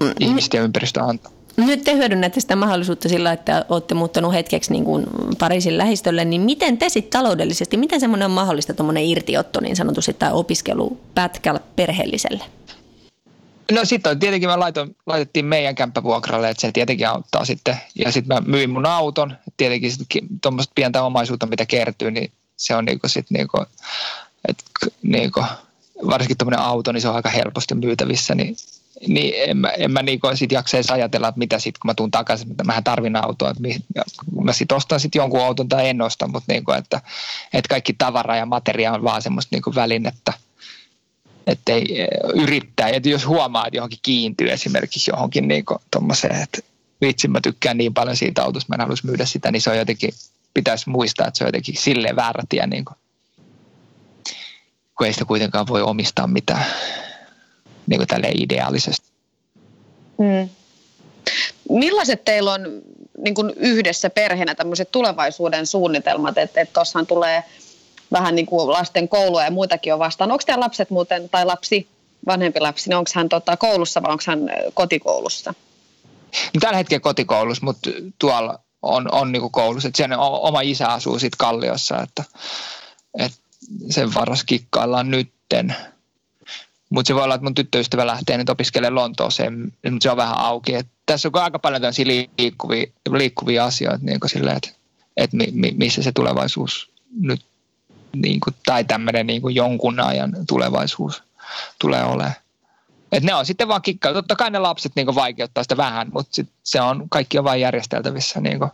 mm. 0.00 0.12
ihmiset 0.20 0.54
ja 0.54 0.62
ympäristö 0.62 1.02
antaa. 1.02 1.32
Nyt 1.56 1.84
te 1.84 1.94
hyödynnätte 1.94 2.40
sitä 2.40 2.56
mahdollisuutta 2.56 3.08
sillä, 3.08 3.32
että 3.32 3.64
olette 3.68 3.94
muuttanut 3.94 4.32
hetkeksi 4.32 4.72
niin 4.72 4.84
kuin 4.84 5.06
Pariisin 5.38 5.78
lähistölle, 5.78 6.24
niin 6.24 6.40
miten 6.40 6.78
te 6.78 6.88
sitten 6.88 7.20
taloudellisesti, 7.20 7.76
miten 7.76 8.00
semmoinen 8.00 8.26
on 8.26 8.30
mahdollista 8.30 8.74
tuommoinen 8.74 9.04
irtiotto 9.04 9.60
niin 9.60 9.76
sanotusti 9.76 10.14
tai 10.14 10.32
opiskelu 10.32 11.00
pätkällä 11.14 11.60
perheelliselle? 11.76 12.44
No 13.72 13.84
sitten 13.84 14.18
tietenkin 14.18 14.48
me 14.48 14.56
laitoin, 14.56 14.96
laitettiin 15.06 15.44
meidän 15.44 15.74
kämppävuokralle, 15.74 16.50
että 16.50 16.60
se 16.60 16.72
tietenkin 16.72 17.08
auttaa 17.08 17.44
sitten. 17.44 17.76
Ja 17.94 18.12
sitten 18.12 18.36
mä 18.36 18.42
myin 18.46 18.70
mun 18.70 18.86
auton, 18.86 19.36
tietenkin 19.56 19.92
tuommoista 20.42 20.72
pientä 20.74 21.02
omaisuutta, 21.02 21.46
mitä 21.46 21.66
kertyy, 21.66 22.10
niin 22.10 22.32
se 22.56 22.74
on 22.74 22.84
niinku 22.84 23.08
sit 23.08 23.26
niinku, 23.30 23.64
et, 24.48 24.64
niinku, 25.02 25.44
varsinkin 26.06 26.36
tuommoinen 26.36 26.66
auto, 26.66 26.92
niin 26.92 27.00
se 27.00 27.08
on 27.08 27.14
aika 27.14 27.30
helposti 27.30 27.74
myytävissä, 27.74 28.34
niin 28.34 28.56
niin 29.08 29.34
en 29.50 29.56
mä, 29.56 29.68
en 29.68 29.90
mä 29.90 30.02
niin 30.02 30.20
sit 30.34 30.52
jaksa 30.52 30.76
edes 30.76 30.90
ajatella, 30.90 31.28
että 31.28 31.38
mitä 31.38 31.58
sitten 31.58 31.80
kun 31.80 31.88
mä 31.88 31.94
tuun 31.94 32.10
takaisin, 32.10 32.50
että 32.50 32.64
mähän 32.64 32.84
tarvin 32.84 33.16
autoa, 33.16 33.50
että 33.50 33.62
mä 34.44 34.52
sitten 34.52 34.76
ostan 34.76 35.00
sitten 35.00 35.20
jonkun 35.20 35.44
auton 35.44 35.68
tai 35.68 35.88
en 35.88 36.02
osta, 36.02 36.28
mutta 36.28 36.52
niin 36.52 36.64
kuin, 36.64 36.78
että, 36.78 37.00
että 37.52 37.68
kaikki 37.68 37.92
tavara 37.92 38.36
ja 38.36 38.46
materia 38.46 38.92
on 38.92 39.04
vaan 39.04 39.22
semmoista 39.22 39.56
niin 39.56 39.74
välinettä, 39.74 40.32
että 41.46 41.72
ei 41.72 42.02
eh, 42.02 42.08
yrittää, 42.34 42.88
että 42.88 43.08
jos 43.08 43.26
huomaa, 43.26 43.66
että 43.66 43.76
johonkin 43.76 43.98
kiintyy 44.02 44.52
esimerkiksi 44.52 45.10
johonkin 45.10 45.48
niin 45.48 45.64
tuommoiseen, 45.90 46.42
että 46.42 46.58
vitsi 47.00 47.28
mä 47.28 47.40
tykkään 47.40 47.78
niin 47.78 47.94
paljon 47.94 48.16
siitä 48.16 48.42
autosta, 48.42 48.68
mä 48.68 48.74
en 48.74 48.80
haluaisi 48.80 49.06
myydä 49.06 49.24
sitä, 49.24 49.52
niin 49.52 49.62
se 49.62 49.70
on 49.70 49.78
jotenkin, 49.78 50.10
pitäisi 50.54 50.90
muistaa, 50.90 51.26
että 51.26 51.38
se 51.38 51.44
on 51.44 51.48
jotenkin 51.48 51.76
silleen 51.76 52.16
väärä 52.16 52.42
tie, 52.48 52.66
niin 52.66 52.84
kuin, 52.84 52.96
kun 54.98 55.06
ei 55.06 55.12
sitä 55.12 55.24
kuitenkaan 55.24 55.66
voi 55.66 55.82
omistaa 55.82 56.26
mitään 56.26 56.66
niin 57.92 57.98
kuin 57.98 58.08
tälle 58.08 58.28
ideaalisesti. 58.34 59.12
Hmm. 60.18 60.48
Millaiset 61.68 62.24
teillä 62.24 62.52
on 62.52 62.82
niin 63.18 63.34
kuin 63.34 63.52
yhdessä 63.56 64.10
perheenä 64.10 64.54
tämmöiset 64.54 64.90
tulevaisuuden 64.92 65.66
suunnitelmat, 65.66 66.38
että 66.38 66.66
tuossahan 66.66 67.06
tulee 67.06 67.44
vähän 68.12 68.34
niin 68.34 68.46
kuin 68.46 68.68
lasten 68.68 69.08
koulua 69.08 69.44
ja 69.44 69.50
muitakin 69.50 69.92
on 69.92 69.98
vastaan. 69.98 70.32
Onko 70.32 70.42
teillä 70.46 70.64
lapset 70.64 70.90
muuten, 70.90 71.28
tai 71.28 71.44
lapsi, 71.44 71.88
vanhempi 72.26 72.60
lapsi, 72.60 72.88
niin 72.88 72.96
onko 72.96 73.10
hän 73.14 73.28
tota, 73.28 73.56
koulussa 73.56 74.02
vai 74.02 74.12
onko 74.12 74.24
hän 74.26 74.40
kotikoulussa? 74.74 75.54
No, 76.54 76.60
tällä 76.60 76.76
hetkellä 76.76 77.00
kotikoulussa, 77.00 77.64
mutta 77.64 77.90
tuolla 78.18 78.58
on, 78.82 79.14
on 79.14 79.32
niin 79.32 79.40
kuin 79.40 79.52
koulussa. 79.52 79.88
Että 79.88 79.96
sen 79.96 80.18
oma 80.18 80.60
isä 80.60 80.88
asuu 80.88 81.18
sitten 81.18 81.38
Kalliossa, 81.38 82.02
että, 82.02 82.24
että 83.18 83.38
sen 83.90 84.14
varas 84.14 84.44
kikkaillaan 84.44 85.10
nytten. 85.10 85.76
Mutta 86.92 87.08
se 87.08 87.14
voi 87.14 87.24
olla, 87.24 87.34
että 87.34 87.44
mun 87.44 87.54
tyttöystävä 87.54 88.06
lähtee 88.06 88.38
nyt 88.38 88.50
opiskelemaan 88.50 88.94
Lontooseen, 88.94 89.60
mutta 89.62 90.02
se 90.02 90.10
on 90.10 90.16
vähän 90.16 90.38
auki. 90.38 90.74
Et 90.74 90.86
tässä 91.06 91.28
on 91.28 91.42
aika 91.42 91.58
paljon 91.58 91.80
tämmöisiä 91.80 92.04
liikkuvia, 92.38 92.86
liikkuvia 93.12 93.64
asioita, 93.64 94.04
niin 94.04 94.18
että, 94.56 94.70
että 95.16 95.36
mi, 95.36 95.46
mi, 95.52 95.74
missä 95.76 96.02
se 96.02 96.12
tulevaisuus 96.12 96.90
nyt, 97.20 97.40
niin 98.16 98.40
kuin, 98.40 98.54
tai 98.66 98.84
tämmöinen 98.84 99.26
niin 99.26 99.42
kuin 99.42 99.54
jonkun 99.54 100.00
ajan 100.00 100.32
tulevaisuus 100.48 101.22
tulee 101.80 102.04
olemaan. 102.04 102.34
Et 103.12 103.22
ne 103.22 103.34
on 103.34 103.46
sitten 103.46 103.68
vaan 103.68 103.82
kikkaa. 103.82 104.12
Totta 104.12 104.36
kai 104.36 104.50
ne 104.50 104.58
lapset 104.58 104.92
niin 104.96 105.14
vaikeuttaa 105.14 105.62
sitä 105.62 105.76
vähän, 105.76 106.10
mutta 106.14 106.34
sit 106.34 106.48
se 106.62 106.80
on, 106.80 107.08
kaikki 107.10 107.38
on 107.38 107.44
vain 107.44 107.60
järjesteltävissä 107.60 108.40
niin 108.40 108.58
kuin, 108.58 108.70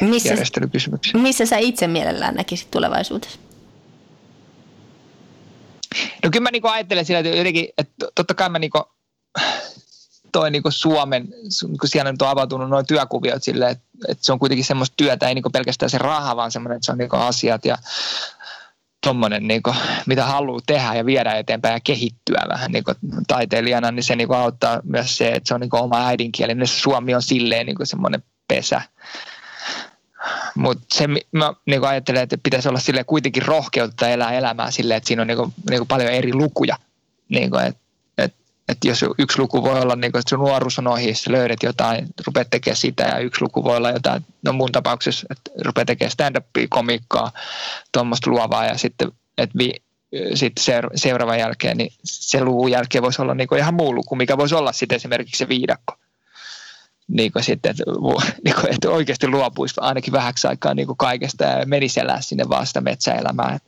missä, 0.00 0.28
järjestelykysymyksiä. 0.28 1.20
Missä 1.20 1.46
sä 1.46 1.58
itse 1.58 1.86
mielellään 1.86 2.34
näkisit 2.34 2.70
tulevaisuudessa? 2.70 3.45
No 6.24 6.30
kyllä 6.30 6.42
mä 6.42 6.50
niinku 6.50 6.68
ajattelen 6.68 7.04
sillä, 7.04 7.18
että 7.18 7.36
jotenkin, 7.36 7.68
että 7.78 8.06
totta 8.14 8.34
kai 8.34 8.48
mä 8.48 8.58
niinku, 8.58 8.84
toi 10.32 10.50
niinku 10.50 10.70
Suomen, 10.70 11.28
kun 11.80 11.88
siellä 11.88 12.12
nyt 12.12 12.22
on 12.22 12.28
avautunut 12.28 12.70
noin 12.70 12.86
työkuviot 12.86 13.42
silleen, 13.42 13.70
että, 13.70 13.84
että 14.08 14.24
se 14.24 14.32
on 14.32 14.38
kuitenkin 14.38 14.64
semmoista 14.64 14.94
työtä, 14.96 15.28
ei 15.28 15.34
niinku 15.34 15.50
pelkästään 15.50 15.90
se 15.90 15.98
raha, 15.98 16.36
vaan 16.36 16.50
semmoinen, 16.50 16.76
että 16.76 16.86
se 16.86 16.92
on 16.92 16.98
niinku 16.98 17.16
asiat 17.16 17.64
ja 17.64 17.78
tuommoinen, 19.06 19.48
niinku, 19.48 19.74
mitä 20.06 20.24
haluaa 20.24 20.60
tehdä 20.66 20.94
ja 20.94 21.06
viedä 21.06 21.34
eteenpäin 21.34 21.72
ja 21.72 21.80
kehittyä 21.80 22.42
vähän 22.48 22.72
niinku 22.72 22.92
taiteilijana, 23.26 23.90
niin 23.90 24.02
se 24.02 24.16
niinku 24.16 24.34
auttaa 24.34 24.80
myös 24.84 25.18
se, 25.18 25.28
että 25.28 25.48
se 25.48 25.54
on 25.54 25.60
niinku 25.60 25.76
oma 25.76 26.06
äidinkieli. 26.06 26.54
Niin 26.54 26.66
Suomi 26.66 27.14
on 27.14 27.22
silleen 27.22 27.66
niinku 27.66 27.84
semmoinen 27.86 28.22
pesä, 28.48 28.82
mutta 30.54 30.84
se 30.94 31.08
mä 31.32 31.54
niin 31.66 31.84
ajattelen, 31.84 32.22
että 32.22 32.38
pitäisi 32.42 32.68
olla 32.68 32.78
sille 32.78 33.04
kuitenkin 33.04 33.46
rohkeutta 33.46 34.08
elää 34.08 34.32
elämää 34.32 34.70
silleen, 34.70 34.98
että 34.98 35.08
siinä 35.08 35.22
on 35.22 35.28
niin 35.28 35.38
kuin, 35.38 35.54
niin 35.70 35.78
kuin 35.78 35.88
paljon 35.88 36.10
eri 36.10 36.34
lukuja. 36.34 36.76
Niin 37.28 37.50
kuin, 37.50 37.64
että 37.64 37.80
et, 38.18 38.34
et 38.68 38.78
jos 38.84 39.04
yksi 39.18 39.38
luku 39.38 39.62
voi 39.62 39.80
olla, 39.80 39.96
niin 39.96 40.12
kuin, 40.12 40.20
että 40.20 40.30
sun 40.30 40.38
nuoruus 40.38 40.78
on 40.78 40.86
ohi, 40.86 41.14
sä 41.14 41.32
löydät 41.32 41.62
jotain, 41.62 42.06
rupeat 42.26 42.50
tekemään 42.50 42.76
sitä 42.76 43.04
ja 43.04 43.18
yksi 43.18 43.42
luku 43.42 43.64
voi 43.64 43.76
olla 43.76 43.90
jotain, 43.90 44.24
no 44.42 44.52
mun 44.52 44.72
tapauksessa, 44.72 45.26
että 45.30 45.50
rupeat 45.64 45.86
tekemään 45.86 46.12
stand-upia, 46.12 46.66
komikkaa, 46.70 47.32
tuommoista 47.92 48.30
luovaa 48.30 48.66
ja 48.66 48.78
sitten, 48.78 49.12
että 49.38 49.58
vi, 49.58 49.72
sitten 50.34 50.64
seuraavan 50.94 51.38
jälkeen, 51.38 51.76
niin 51.76 51.92
se 52.04 52.44
luvun 52.44 52.70
jälkeen 52.70 53.02
voisi 53.02 53.22
olla 53.22 53.34
niin 53.34 53.48
kuin 53.48 53.58
ihan 53.58 53.74
muu 53.74 53.94
luku, 53.94 54.16
mikä 54.16 54.38
voisi 54.38 54.54
olla 54.54 54.72
sitten 54.72 54.96
esimerkiksi 54.96 55.38
se 55.38 55.48
viidakko 55.48 55.96
niin 57.08 57.32
kuin 57.32 57.44
sitten, 57.44 57.70
että, 57.70 57.84
niin 58.44 58.54
kuin, 58.54 58.74
että 58.74 58.90
oikeasti 58.90 59.28
luopuisi 59.28 59.74
ainakin 59.80 60.12
vähäksi 60.12 60.46
aikaa 60.46 60.74
niin 60.74 60.86
kuin 60.86 60.96
kaikesta 60.96 61.44
ja 61.44 61.66
menisi 61.66 62.00
elää 62.00 62.20
sinne 62.20 62.48
vaan 62.48 62.66
sitä 62.66 62.80
metsäelämää. 62.80 63.54
Et, 63.54 63.62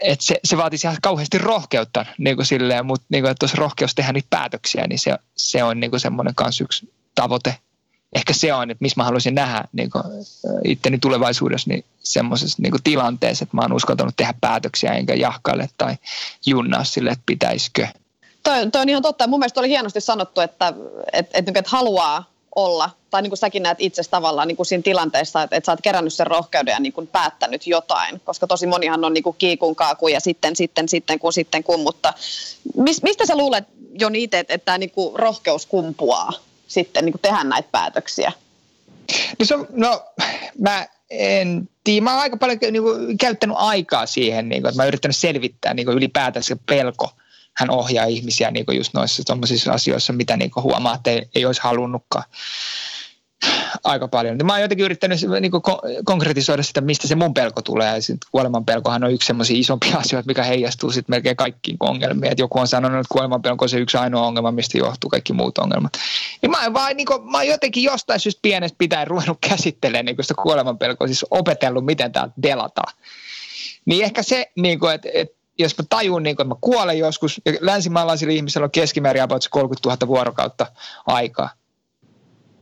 et 0.00 0.20
se, 0.20 0.40
se 0.44 0.56
vaatisi 0.56 0.86
ihan 0.86 0.96
kauheasti 1.02 1.38
rohkeutta, 1.38 2.06
niin 2.18 2.36
kuin 2.36 2.46
silleen, 2.46 2.86
mutta 2.86 3.06
niin 3.08 3.22
kuin, 3.22 3.30
että 3.30 3.44
jos 3.44 3.54
rohkeus 3.54 3.94
tehdä 3.94 4.12
niitä 4.12 4.26
päätöksiä, 4.30 4.86
niin 4.86 4.98
se, 4.98 5.18
se 5.36 5.64
on 5.64 5.80
niin 5.80 5.90
kuin 5.90 6.00
semmoinen 6.00 6.34
kanssa 6.34 6.64
yksi 6.64 6.92
tavoite. 7.14 7.56
Ehkä 8.14 8.32
se 8.32 8.54
on, 8.54 8.70
että 8.70 8.82
missä 8.82 9.00
mä 9.00 9.04
haluaisin 9.04 9.34
nähdä 9.34 9.64
niin 9.72 9.90
kuin, 9.90 10.04
itteni 10.64 10.98
tulevaisuudessa 10.98 11.70
niin 11.70 11.84
semmoisessa 12.02 12.62
niin 12.62 12.72
tilanteessa, 12.84 13.42
että 13.42 13.56
mä 13.56 13.62
oon 13.62 13.72
uskaltanut 13.72 14.16
tehdä 14.16 14.34
päätöksiä 14.40 14.92
enkä 14.92 15.14
jahkaile 15.14 15.68
tai 15.78 15.96
junnaa 16.46 16.84
sille, 16.84 17.10
että 17.10 17.22
pitäisikö– 17.26 17.88
Toi, 18.44 18.70
toi 18.70 18.82
on 18.82 18.88
ihan 18.88 19.02
totta. 19.02 19.26
Mun 19.26 19.40
mielestä 19.40 19.60
oli 19.60 19.68
hienosti 19.68 20.00
sanottu, 20.00 20.40
että, 20.40 20.74
että, 21.12 21.38
että, 21.38 21.52
että 21.54 21.70
haluaa 21.70 22.30
olla, 22.54 22.90
tai 23.10 23.22
niin 23.22 23.30
kuin 23.30 23.38
säkin 23.38 23.62
näet 23.62 23.78
itse 23.80 24.02
tavallaan 24.10 24.48
niin 24.48 24.56
kuin 24.56 24.66
siinä 24.66 24.82
tilanteessa, 24.82 25.42
että, 25.42 25.56
että 25.56 25.66
sä 25.66 25.72
oot 25.72 25.80
kerännyt 25.82 26.14
sen 26.14 26.26
rohkeuden 26.26 26.72
ja 26.72 26.80
niin 26.80 26.92
kuin 26.92 27.06
päättänyt 27.06 27.66
jotain, 27.66 28.20
koska 28.24 28.46
tosi 28.46 28.66
monihan 28.66 29.04
on 29.04 29.14
niin 29.14 29.24
kuin 29.24 29.36
kiikun 29.38 29.76
kaaku 29.76 30.08
ja 30.08 30.20
sitten, 30.20 30.56
sitten, 30.56 30.88
sitten, 30.88 31.18
kun, 31.18 31.32
sitten, 31.32 31.64
kun, 31.64 31.80
mutta 31.80 32.12
mis, 32.76 33.02
mistä 33.02 33.26
sä 33.26 33.36
luulet 33.36 33.64
jo 33.98 34.08
niitä, 34.08 34.38
että, 34.38 34.54
että 34.54 34.64
tämä 34.64 34.78
niin 34.78 34.90
kuin 34.90 35.16
rohkeus 35.16 35.66
kumpuaa 35.66 36.32
sitten 36.66 37.04
niin 37.04 37.12
kuin 37.12 37.22
tehdä 37.22 37.44
näitä 37.44 37.68
päätöksiä? 37.72 38.32
No, 39.38 39.46
se, 39.46 39.54
no 39.70 40.04
mä 40.58 40.86
en 41.10 41.68
tiedä. 41.84 42.04
Mä 42.04 42.12
oon 42.12 42.22
aika 42.22 42.36
paljon 42.36 42.58
niin 42.70 42.82
kuin, 42.82 43.18
käyttänyt 43.18 43.56
aikaa 43.58 44.06
siihen, 44.06 44.48
niin 44.48 44.62
kuin, 44.62 44.68
että 44.68 44.76
mä 44.76 44.82
oon 44.82 44.88
yrittänyt 44.88 45.16
selvittää 45.16 45.74
niin 45.74 45.86
kuin, 45.86 45.96
ylipäätään 45.96 46.42
se 46.42 46.56
pelko. 46.66 47.10
Hän 47.56 47.70
ohjaa 47.70 48.04
ihmisiä 48.04 48.50
niin 48.50 48.64
just 48.76 48.94
noissa 48.94 49.22
asioissa, 49.72 50.12
mitä 50.12 50.36
niin 50.36 50.50
huomaa, 50.56 50.94
että 50.94 51.10
ei, 51.10 51.22
ei 51.34 51.44
olisi 51.44 51.60
halunnutkaan 51.62 52.24
aika 53.84 54.08
paljon. 54.08 54.38
Mä 54.44 54.52
oon 54.52 54.62
jotenkin 54.62 54.84
yrittänyt 54.84 55.18
niin 55.40 55.50
kuin, 55.50 55.62
konkretisoida 56.04 56.62
sitä, 56.62 56.80
mistä 56.80 57.08
se 57.08 57.14
mun 57.14 57.34
pelko 57.34 57.62
tulee. 57.62 57.98
kuoleman 58.30 58.64
pelkohan 58.64 59.04
on 59.04 59.12
yksi 59.12 59.26
semmoisia 59.26 59.56
isompia 59.58 59.98
asioita, 60.04 60.26
mikä 60.26 60.42
heijastuu 60.42 60.90
sitten 60.90 61.12
melkein 61.12 61.36
kaikkiin 61.36 61.76
ongelmiin. 61.80 62.32
Et 62.32 62.38
joku 62.38 62.58
on 62.58 62.68
sanonut, 62.68 63.00
että 63.00 63.12
kuoleman 63.12 63.42
pelko 63.42 63.64
on 63.64 63.68
se 63.68 63.78
yksi 63.78 63.96
ainoa 63.96 64.26
ongelma, 64.26 64.52
mistä 64.52 64.78
johtuu 64.78 65.10
kaikki 65.10 65.32
muut 65.32 65.58
ongelmat. 65.58 65.92
Niin 66.42 66.50
mä, 66.50 66.72
vaan, 66.72 66.96
niin 66.96 67.06
kuin, 67.06 67.30
mä 67.30 67.38
oon 67.38 67.46
jotenkin 67.46 67.82
jostain 67.82 68.20
syystä 68.20 68.38
pienestä 68.42 68.78
pitäen 68.78 69.06
ruvennut 69.06 69.38
käsittelemään 69.48 70.04
niin 70.04 70.16
sitä 70.20 70.34
kuoleman 70.42 70.78
pelkoa, 70.78 71.06
siis 71.06 71.26
opetellut, 71.30 71.84
miten 71.84 72.12
tämä 72.12 72.28
delataan. 72.42 72.94
Niin 73.86 74.04
ehkä 74.04 74.22
se, 74.22 74.50
niin 74.56 74.78
kuin, 74.78 74.94
että, 74.94 75.08
että 75.14 75.43
jos 75.58 75.78
mä 75.78 75.84
tajun, 75.88 76.22
niin 76.22 76.36
kuin, 76.36 76.44
että 76.44 76.54
mä 76.54 76.58
kuolen 76.60 76.98
joskus, 76.98 77.40
länsimaalaisilla 77.60 78.32
ihmisillä 78.32 78.64
on 78.64 78.70
keskimäärin 78.70 79.22
about 79.22 79.48
30 79.50 79.88
000 79.88 80.06
vuorokautta 80.06 80.66
aikaa– 81.06 81.50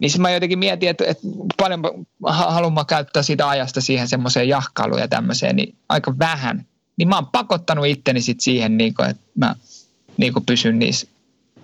niin 0.02 0.20
mä 0.20 0.31
jotenkin 0.31 0.59
mietin, 0.59 0.88
että, 0.88 1.05
että 1.07 1.22
paljon 1.57 1.83
haluan 2.26 2.72
mä 2.72 2.85
käyttää 2.85 3.22
siitä 3.22 3.48
ajasta 3.48 3.81
siihen 3.81 4.09
semmoiseen 4.09 4.48
jahkailuun 4.48 5.00
ja 5.00 5.09
tämmöiseen, 5.09 5.57
niin 5.57 5.74
aika 5.88 6.18
vähän. 6.18 6.66
Niin 6.96 7.09
mä 7.09 7.14
oon 7.14 7.26
pakottanut 7.26 7.87
itteni 7.87 8.20
sit 8.20 8.40
siihen, 8.40 8.76
niin 8.76 8.94
kuin, 8.94 9.11
että 9.11 9.22
mä 9.35 9.55
niin 10.16 10.33
kuin 10.33 10.46
pysyn 10.46 10.78
niissä, 10.78 11.07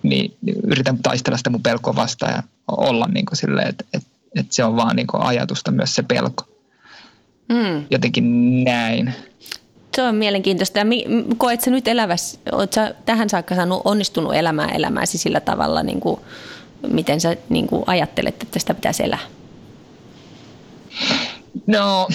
niin 0.03 0.37
yritän 0.67 0.99
taistella 0.99 1.37
sitä 1.37 1.51
mun 1.51 1.63
pelkoa 1.63 1.97
vastaan 1.97 2.33
ja 2.33 2.43
olla 2.69 3.07
niin 3.07 3.27
silleen, 3.33 3.69
että, 3.69 3.85
että, 3.95 4.09
että 4.37 4.55
se 4.55 4.65
on 4.65 4.77
vaan 4.77 4.97
niin 4.97 5.07
ajatusta 5.13 5.71
myös 5.71 5.95
se 5.95 6.03
pelko. 6.03 6.49
Mm. 7.49 7.87
Jotenkin 7.91 8.65
näin. 8.65 9.15
Se 9.99 10.03
on 10.03 10.15
mielenkiintoista. 10.15 10.81
Koet 11.37 11.61
sä 11.61 11.71
nyt 11.71 11.89
elävässä, 11.89 12.39
oot 12.53 12.73
sä 12.73 12.95
tähän 13.05 13.31
saakka 13.31 13.55
saanut 13.55 13.83
onnistunut 13.85 14.35
elämään 14.35 14.71
elämääsi 14.71 15.19
sillä 15.19 15.41
tavalla, 15.41 15.83
niin 15.83 16.01
kuin, 16.01 16.21
miten 16.93 17.21
sä 17.21 17.37
niin 17.49 17.67
kuin 17.67 17.85
ajattelet, 17.87 18.43
että 18.43 18.59
sitä 18.59 18.75
pitäisi 18.75 19.03
elää? 19.03 19.19
No, 21.67 22.09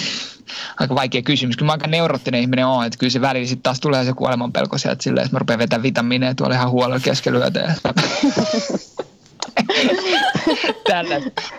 aika 0.80 0.94
vaikea 0.94 1.22
kysymys. 1.22 1.56
Kyllä 1.56 1.66
mä 1.66 1.72
aika 1.72 1.86
neuroottinen 1.86 2.40
ihminen 2.40 2.66
on, 2.66 2.86
että 2.86 2.98
kyllä 2.98 3.10
se 3.10 3.20
välillä 3.20 3.46
sitten 3.46 3.62
taas 3.62 3.80
tulee 3.80 4.04
se 4.04 4.12
kuolemanpelko 4.12 4.78
sieltä 4.78 5.02
silleen, 5.02 5.24
että 5.24 5.34
mä 5.34 5.38
rupean 5.38 5.58
vetämään 5.58 5.82
vitamiineja 5.82 6.34
tuolla 6.34 6.54
ihan 6.54 6.70
huolella 6.70 7.00
keskelyötä. 7.00 7.74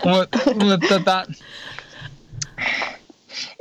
Mutta 0.04 0.38
mut, 0.64 0.80
tota, 0.88 1.24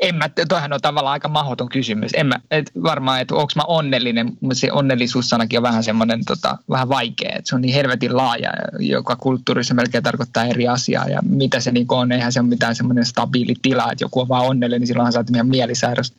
en 0.02 0.16
mä, 0.16 0.30
toihan 0.48 0.74
on 0.74 0.82
tavallaan 0.82 1.14
aika 1.14 1.28
mahdoton 1.28 1.70
kysymys. 1.70 2.12
En 2.16 2.28
mä, 2.28 2.36
et 2.52 2.72
varmaan, 2.84 3.22
että 3.22 3.36
onko 3.36 3.52
mä 3.56 3.64
onnellinen, 3.68 4.38
mutta 4.42 4.60
se 4.60 4.72
onnellisuussanakin 4.72 5.60
on 5.60 5.64
vähän 5.64 5.84
semmoinen 5.84 6.26
tota, 6.26 6.58
vähän 6.70 6.90
vaikea. 6.90 7.36
Et 7.36 7.46
se 7.46 7.56
on 7.56 7.62
niin 7.62 7.74
helvetin 7.74 8.18
laaja, 8.18 8.52
joka 8.80 9.16
kulttuurissa 9.16 9.74
melkein 9.74 10.04
tarkoittaa 10.04 10.46
eri 10.46 10.68
asiaa. 10.68 11.08
Ja 11.08 11.20
mitä 11.30 11.60
se 11.60 11.72
niin 11.72 11.86
on, 11.90 12.12
eihän 12.12 12.34
se 12.34 12.40
ole 12.40 12.50
mitään 12.50 12.76
semmoinen 12.76 13.06
stabiili 13.06 13.54
tila, 13.62 13.92
että 13.92 14.04
joku 14.04 14.22
on 14.22 14.30
vaan 14.30 14.46
onnellinen, 14.46 14.82
niin 14.82 14.88
silloinhan 14.88 15.14
sä 15.14 15.20
oot 15.20 15.30
ihan 15.30 15.48
mielisairaus. 15.48 16.14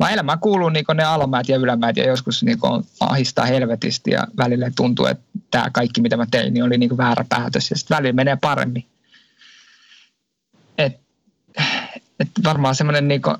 Vaan 0.00 0.38
kuuluu 0.40 0.68
niin 0.68 0.84
ne 0.94 1.04
alomäät 1.04 1.48
ja 1.48 1.56
ylämäät 1.56 1.96
ja 1.96 2.06
joskus 2.06 2.42
niin 2.42 2.58
ahistaa 3.00 3.44
helvetisti 3.44 4.10
ja 4.10 4.26
välillä 4.36 4.70
tuntuu, 4.76 5.06
että 5.06 5.24
tämä 5.50 5.70
kaikki 5.72 6.00
mitä 6.00 6.16
mä 6.16 6.26
tein 6.30 6.54
niin 6.54 6.64
oli 6.64 6.78
niin 6.78 6.96
väärä 6.96 7.24
päätös 7.28 7.70
ja 7.70 7.76
sitten 7.76 7.96
välillä 7.96 8.12
menee 8.12 8.36
paremmin. 8.40 8.84
Et 10.78 11.00
että 12.26 12.40
varmaan 12.44 12.74
semmoinen 12.74 13.08
niin 13.08 13.22
kuin, 13.22 13.36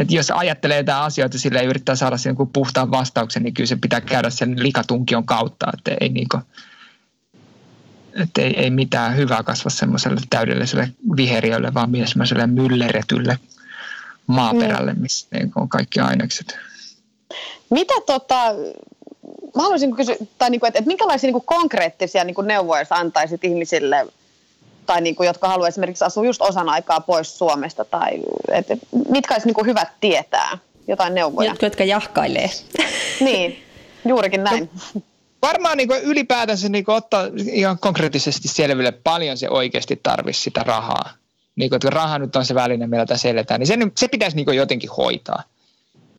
että 0.00 0.14
jos 0.14 0.30
ajattelee 0.30 0.76
jotain 0.76 1.02
asioita 1.02 1.38
sille 1.38 1.58
ja 1.58 1.68
yrittää 1.68 1.94
saada 1.94 2.16
sen 2.16 2.34
niin 2.38 2.48
puhtaan 2.48 2.90
vastauksen, 2.90 3.42
niin 3.42 3.54
kyllä 3.54 3.68
se 3.68 3.76
pitää 3.76 4.00
käydä 4.00 4.30
sen 4.30 4.62
likatunkion 4.62 5.26
kautta, 5.26 5.66
että 5.78 5.96
ei, 6.00 6.08
niin 6.08 6.28
kuin, 6.28 6.42
että 8.22 8.42
ei, 8.42 8.60
ei 8.60 8.70
mitään 8.70 9.16
hyvää 9.16 9.42
kasva 9.42 9.70
semmoiselle 9.70 10.20
täydelliselle 10.30 10.88
viheriölle, 11.16 11.74
vaan 11.74 11.90
myös 11.90 12.10
semmoiselle 12.10 12.46
mylleretylle 12.46 13.38
maaperälle, 14.26 14.94
missä 14.94 15.26
niin 15.32 15.52
on 15.56 15.68
kaikki 15.68 16.00
ainekset. 16.00 16.58
Mitä 17.70 17.94
tota, 18.06 18.54
mä 19.56 19.62
haluaisin 19.62 19.96
kysyä, 19.96 20.16
tai 20.38 20.50
niin 20.50 20.60
kuin, 20.60 20.68
että, 20.68 20.78
että 20.78 20.88
minkälaisia 20.88 21.28
niin 21.28 21.32
kuin 21.32 21.46
konkreettisia 21.46 22.24
niin 22.24 22.34
kuin 22.34 22.46
neuvoja 22.46 22.84
antaisit 22.90 23.44
ihmisille 23.44 24.06
tai 24.86 25.00
niin 25.00 25.14
kuin, 25.14 25.26
jotka 25.26 25.48
haluaa 25.48 25.68
esimerkiksi 25.68 26.04
asua 26.04 26.24
just 26.24 26.42
osan 26.42 26.68
aikaa 26.68 27.00
pois 27.00 27.38
Suomesta, 27.38 27.84
tai 27.84 28.10
et, 28.50 28.66
mitkä 29.08 29.34
olisi 29.34 29.46
niin 29.46 29.54
kuin 29.54 29.66
hyvät 29.66 29.88
tietää, 30.00 30.58
jotain 30.88 31.14
neuvoja. 31.14 31.50
Jotka, 31.50 31.66
jotka 31.66 31.84
jahkailee. 31.84 32.50
niin, 33.20 33.64
juurikin 34.04 34.44
näin. 34.44 34.70
No, 34.94 35.00
varmaan 35.42 35.76
niin 35.76 35.88
ylipäätänsä 36.02 36.68
niin 36.68 36.84
kuin 36.84 36.94
ottaa 36.94 37.22
ihan 37.36 37.78
konkreettisesti 37.78 38.48
selville, 38.48 38.92
paljon 38.92 39.36
se 39.36 39.48
oikeasti 39.48 40.00
tarvitsisi 40.02 40.44
sitä 40.44 40.62
rahaa. 40.62 41.10
Niin 41.56 41.70
kuin, 41.70 41.76
että 41.76 41.90
raha 41.90 42.18
nyt 42.18 42.36
on 42.36 42.44
se 42.44 42.54
väline, 42.54 42.86
millä 42.86 43.06
tässä 43.06 43.28
eletään, 43.28 43.60
niin 43.60 43.66
se, 43.66 43.76
se 43.96 44.08
pitäisi 44.08 44.36
niin 44.36 44.46
kuin 44.46 44.56
jotenkin 44.56 44.90
hoitaa 44.90 45.42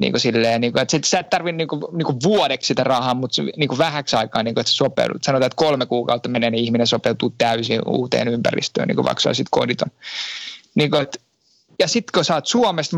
niin 0.03 0.13
kuin 0.13 0.21
silleen, 0.21 0.61
niin 0.61 0.73
kuin, 0.73 0.81
että 0.81 0.99
sä 1.05 1.19
et 1.19 1.29
tarvitse 1.29 1.57
niin 1.57 1.67
kuin, 1.67 1.81
niin 1.91 2.05
kuin 2.05 2.17
vuodeksi 2.23 2.67
sitä 2.67 2.83
rahaa, 2.83 3.13
mutta 3.13 3.41
niin 3.57 3.67
kuin 3.67 3.77
vähäksi 3.77 4.15
aikaa, 4.15 4.43
niin 4.43 4.55
kuin, 4.55 4.61
että 4.61 4.71
sä 4.71 4.77
sopeudut. 4.77 5.23
Sanotaan, 5.23 5.47
että 5.47 5.55
kolme 5.55 5.85
kuukautta 5.85 6.29
menee, 6.29 6.51
niin 6.51 6.63
ihminen 6.63 6.87
sopeutuu 6.87 7.33
täysin 7.37 7.81
uuteen 7.87 8.27
ympäristöön, 8.27 8.87
niin 8.87 8.95
kuin 8.95 9.05
vaikka 9.05 9.29
olisit 9.29 9.47
koditon. 9.51 9.91
Niin 10.75 10.91
kuin, 10.91 11.01
että, 11.01 11.19
ja 11.79 11.87
sitten 11.87 12.11
kun 12.13 12.25
sä 12.25 12.35
oot 12.35 12.47
Suomesta, 12.47 12.97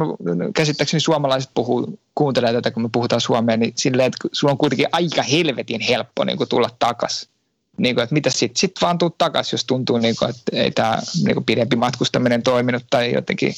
käsittääkseni 0.55 1.01
suomalaiset 1.01 1.51
puhuu, 1.53 1.99
kuuntelee 2.15 2.53
tätä, 2.53 2.71
kun 2.71 2.83
me 2.83 2.89
puhutaan 2.91 3.21
suomea, 3.21 3.57
niin 3.57 3.73
silleen, 3.75 4.07
että 4.07 4.27
sulla 4.31 4.51
on 4.51 4.57
kuitenkin 4.57 4.87
aika 4.91 5.21
helvetin 5.21 5.81
helppo 5.81 6.23
niin 6.23 6.37
kuin 6.37 6.49
tulla 6.49 6.69
takaisin. 6.79 7.29
Niin 7.77 7.95
kuin, 7.95 8.03
että 8.03 8.13
mitä 8.13 8.29
sitten? 8.29 8.59
Sitten 8.59 8.81
vaan 8.81 8.97
tuu 8.97 9.09
takaisin, 9.09 9.53
jos 9.53 9.65
tuntuu, 9.65 9.97
niin 9.97 10.15
kuin, 10.19 10.29
että 10.29 10.41
ei 10.53 10.71
tämä 10.71 10.99
niin 11.25 11.43
pidempi 11.45 11.75
matkustaminen 11.75 12.43
toiminut 12.43 12.83
tai 12.89 13.13
jotenkin 13.13 13.53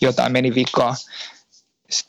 jotain 0.00 0.32
meni 0.32 0.54
vikaa 0.54 0.94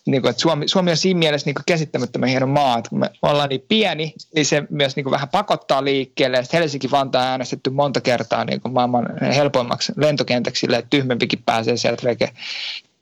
niin 0.06 0.22
kuin, 0.22 0.30
että 0.30 0.41
Suomi, 0.41 0.67
Suomi 0.67 0.91
on 0.91 0.98
siinä 0.98 1.17
mielessä 1.17 1.48
niin 1.48 1.56
kuin 1.56 1.65
käsittämättömän 1.65 2.30
hieno 2.30 2.48
maa, 2.48 2.78
että 2.78 2.89
kun 2.89 3.00
me 3.00 3.10
ollaan 3.22 3.50
niin 3.50 3.65
pieni, 3.67 4.13
niin 4.36 4.46
se 4.46 4.63
myös 4.70 4.96
niin 4.96 5.04
kuin 5.04 5.12
vähän 5.12 5.30
pakottaa 5.30 5.84
liikkeelle. 5.84 6.38
Ja 6.38 6.44
Helsinki-Vantaa 6.54 7.24
äänestetty 7.24 7.70
monta 7.70 8.02
kertaa 8.02 8.46
niin 8.46 8.62
kuin 8.62 8.74
maailman 8.74 9.06
helpoimmaksi 9.22 9.94
lentokentäksi, 9.96 10.65
että 10.65 10.88
tyhmempikin 10.89 11.44
pääsee 11.46 11.78
sieltä 11.78 12.04
veke. 12.04 12.32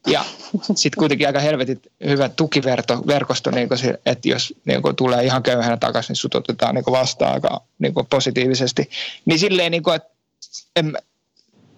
Ja 0.08 0.26
sitten 0.76 1.00
kuitenkin 1.00 1.28
aika 1.28 1.40
helvetit 1.40 1.92
hyvä 2.06 2.30
tukiverkosto, 2.30 3.52
niin 3.52 3.68
kuin, 3.68 3.80
että 4.06 4.30
jos 4.30 4.54
niin 4.66 4.82
kuin, 4.82 4.96
tulee 4.96 5.26
ihan 5.26 5.44
köyhänä 5.44 5.78
takaisin, 5.78 6.12
niin 6.14 6.16
sut 6.16 6.36
otetaan 6.36 6.76
niin 6.76 6.86
vastaan 6.92 7.34
aika 7.34 7.62
niin 7.80 7.94
kuin 7.94 8.06
positiivisesti. 8.06 8.90
Niin 9.26 9.40
silleen, 9.40 9.72
niin 9.72 9.84
kuin, 9.84 9.96
että 9.96 10.10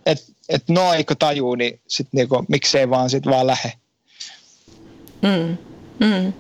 et, 0.06 0.26
et 0.50 0.64
no 0.70 0.94
eikö 0.94 1.16
tajuu, 1.16 1.56
niin 1.56 1.80
sit, 1.88 2.08
niin 2.12 2.30
kuin, 2.30 2.46
miksei 2.48 2.90
vaan 2.90 3.10
sit 3.10 3.26
vaan 3.26 3.48
lähe. 3.48 3.74
Mm. 5.22 5.58
Mm. 6.00 6.34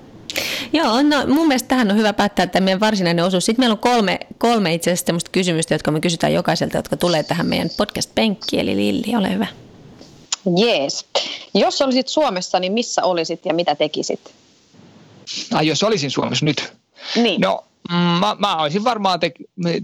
Joo, 0.73 1.01
no 1.01 1.27
mun 1.27 1.47
mielestä 1.47 1.67
tähän 1.67 1.91
on 1.91 1.97
hyvä 1.97 2.13
päättää 2.13 2.47
tämä 2.47 2.63
meidän 2.63 2.79
varsinainen 2.79 3.25
osuus. 3.25 3.45
Sitten 3.45 3.61
meillä 3.63 3.73
on 3.73 3.79
kolme, 3.79 4.19
kolme 4.37 4.73
itse 4.73 4.89
asiassa 4.89 5.05
sellaista 5.05 5.31
kysymystä, 5.31 5.73
jotka 5.73 5.91
me 5.91 5.99
kysytään 5.99 6.33
jokaiselta, 6.33 6.77
jotka 6.77 6.97
tulee 6.97 7.23
tähän 7.23 7.45
meidän 7.45 7.69
podcast-penkkiin. 7.69 8.59
Eli 8.59 8.75
Lilli, 8.75 9.15
ole 9.15 9.33
hyvä. 9.33 9.47
Jees. 10.57 11.05
Jos 11.53 11.81
olisit 11.81 12.07
Suomessa, 12.07 12.59
niin 12.59 12.73
missä 12.73 13.03
olisit 13.03 13.45
ja 13.45 13.53
mitä 13.53 13.75
tekisit? 13.75 14.33
Ai 15.53 15.67
jos 15.67 15.83
olisin 15.83 16.11
Suomessa 16.11 16.45
nyt? 16.45 16.73
Niin. 17.15 17.41
No, 17.41 17.63
mä, 18.19 18.35
mä 18.39 18.55
olisin 18.55 18.83
varmaan 18.83 19.19
te- 19.19 19.31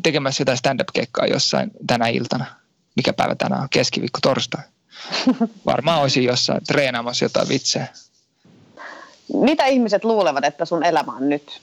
tekemässä 0.03 0.41
jotain 0.41 0.57
stand-up-keikkaa 0.57 1.25
jossain 1.25 1.71
tänä 1.87 2.07
iltana. 2.07 2.45
Mikä 2.95 3.13
päivä 3.13 3.35
tänään 3.35 3.61
on? 3.61 3.67
Keskiviikko, 3.69 4.19
torstai. 4.21 4.61
Varmaan 5.65 6.01
olisin 6.01 6.23
jossain 6.23 6.61
treenaamassa 6.67 7.25
jotain 7.25 7.49
vitsejä. 7.49 7.87
Mitä 9.33 9.65
ihmiset 9.65 10.03
luulevat, 10.03 10.45
että 10.45 10.65
sun 10.65 10.85
elämä 10.85 11.11
on 11.11 11.29
nyt? 11.29 11.61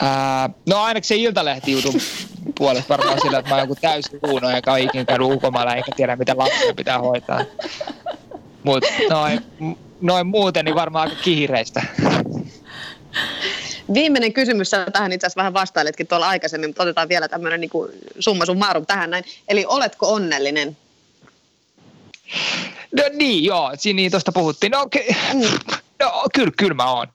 Ää, 0.00 0.50
no 0.66 0.82
ainakin 0.82 1.08
se 1.08 1.16
iltalehti 1.16 1.72
jutun 1.72 2.00
puolesta 2.58 2.88
varmaan 2.88 3.20
sillä, 3.22 3.38
että 3.38 3.48
mä 3.48 3.54
oon 3.54 3.62
joku 3.68 3.76
täysin 3.80 4.20
uuno, 4.26 4.56
joka 4.56 4.72
on 4.72 4.78
ikinä 4.78 5.04
käynyt 5.04 5.28
ulkomailla 5.28 5.74
eikä 5.74 5.92
tiedä, 5.96 6.16
mitä 6.16 6.34
lapsia 6.36 6.74
pitää 6.74 6.98
hoitaa. 6.98 7.44
Mutta 8.62 8.88
noin, 9.10 9.40
noin 10.00 10.26
muuten 10.26 10.64
niin 10.64 10.74
varmaan 10.74 11.08
aika 11.08 11.22
kiireistä. 11.22 11.82
Viimeinen 13.94 14.32
kysymys, 14.32 14.70
sä 14.70 14.86
tähän 14.92 15.12
itse 15.12 15.26
asiassa 15.26 15.38
vähän 15.38 15.54
vastailetkin 15.54 16.06
tuolla 16.06 16.28
aikaisemmin, 16.28 16.70
mutta 16.70 16.82
otetaan 16.82 17.08
vielä 17.08 17.28
tämmöinen 17.28 17.60
niin 17.60 17.70
summa 18.18 18.46
summarum 18.46 18.86
tähän 18.86 19.10
näin. 19.10 19.24
Eli 19.48 19.64
oletko 19.68 20.12
onnellinen? 20.12 20.76
No 22.96 23.02
niin, 23.12 23.44
joo, 23.44 23.72
siinä 23.78 23.96
niin 23.96 24.10
tuosta 24.10 24.32
puhuttiin. 24.32 24.70
No, 24.70 24.86
ky- 24.90 25.12
mm. 25.34 25.74
no 26.00 26.24
kyllä, 26.34 26.52
kyllä 26.58 26.74
mä 26.74 26.92
oon. 26.92 27.06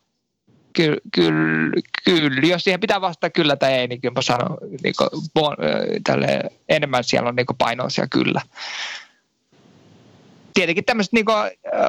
kyllä, 0.74 0.98
kyllä, 1.14 1.72
kyllä, 2.06 2.48
jos 2.48 2.64
siihen 2.64 2.80
pitää 2.80 3.02
vastata 3.02 3.30
kyllä 3.30 3.56
tai 3.56 3.74
ei, 3.74 3.88
niin 3.88 4.02
kyllä 4.02 4.14
mä 4.14 4.22
sanon, 4.22 4.58
niin 4.84 4.94
kuin, 4.98 5.10
bon, 5.34 5.56
tälle, 6.04 6.42
enemmän 6.70 7.04
siellä 7.04 7.30
on 7.30 7.36
niin 7.36 7.46
painoa 7.58 7.90
siellä 7.90 8.08
kyllä. 8.12 8.42
Tietenkin 10.54 10.86
tämmöiset 10.86 11.14
niin 11.14 11.26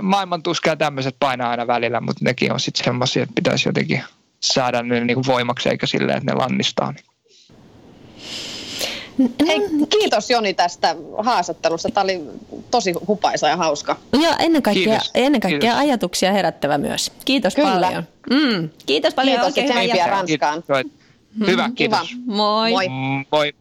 maailman 0.03 0.43
tuska 0.43 0.71
ja 0.71 0.77
tämmöiset 0.77 1.17
painaa 1.21 1.51
aina 1.51 1.67
välillä, 1.67 2.01
mutta 2.01 2.25
nekin 2.25 2.53
on 2.53 2.61
sitten 2.61 2.85
semmoisia, 2.85 3.23
että 3.23 3.35
pitäisi 3.35 3.69
jotenkin 3.69 4.03
saada 4.41 4.83
ne 4.83 5.05
niin 5.05 5.27
voimaksi 5.27 5.69
eikä 5.69 5.87
silleen, 5.87 6.19
että 6.19 6.33
ne 6.33 6.39
lannistaa. 6.39 6.93
Niin. 6.93 7.05
Hei, 9.47 9.61
kiitos 9.89 10.31
Joni 10.31 10.55
tästä 10.55 10.97
haastattelusta. 11.19 11.89
Tämä 11.89 12.05
oli 12.05 12.23
tosi 12.71 12.93
hupaisa 13.07 13.49
ja 13.49 13.57
hauska. 13.57 13.97
Ja 14.23 14.37
ennen 14.37 14.63
kaikkea, 14.63 14.85
kiitos. 14.85 15.11
ennen 15.15 15.41
kaikkea 15.41 15.61
kiitos. 15.61 15.79
ajatuksia 15.79 16.33
herättävä 16.33 16.79
myös. 16.79 17.13
Kiitos 17.25 17.55
Kyllä. 17.55 17.71
paljon. 17.71 18.05
Mm, 18.31 18.71
kiitos 18.87 19.15
paljon. 19.15 19.53
Kiitos 19.53 19.77
ja 19.99 20.07
Ranskaan. 20.07 20.63
Hyvä, 21.47 21.71
kiitos. 21.75 22.17
Moi. 22.27 22.71
Moi. 22.71 22.89
Moi. 23.33 23.53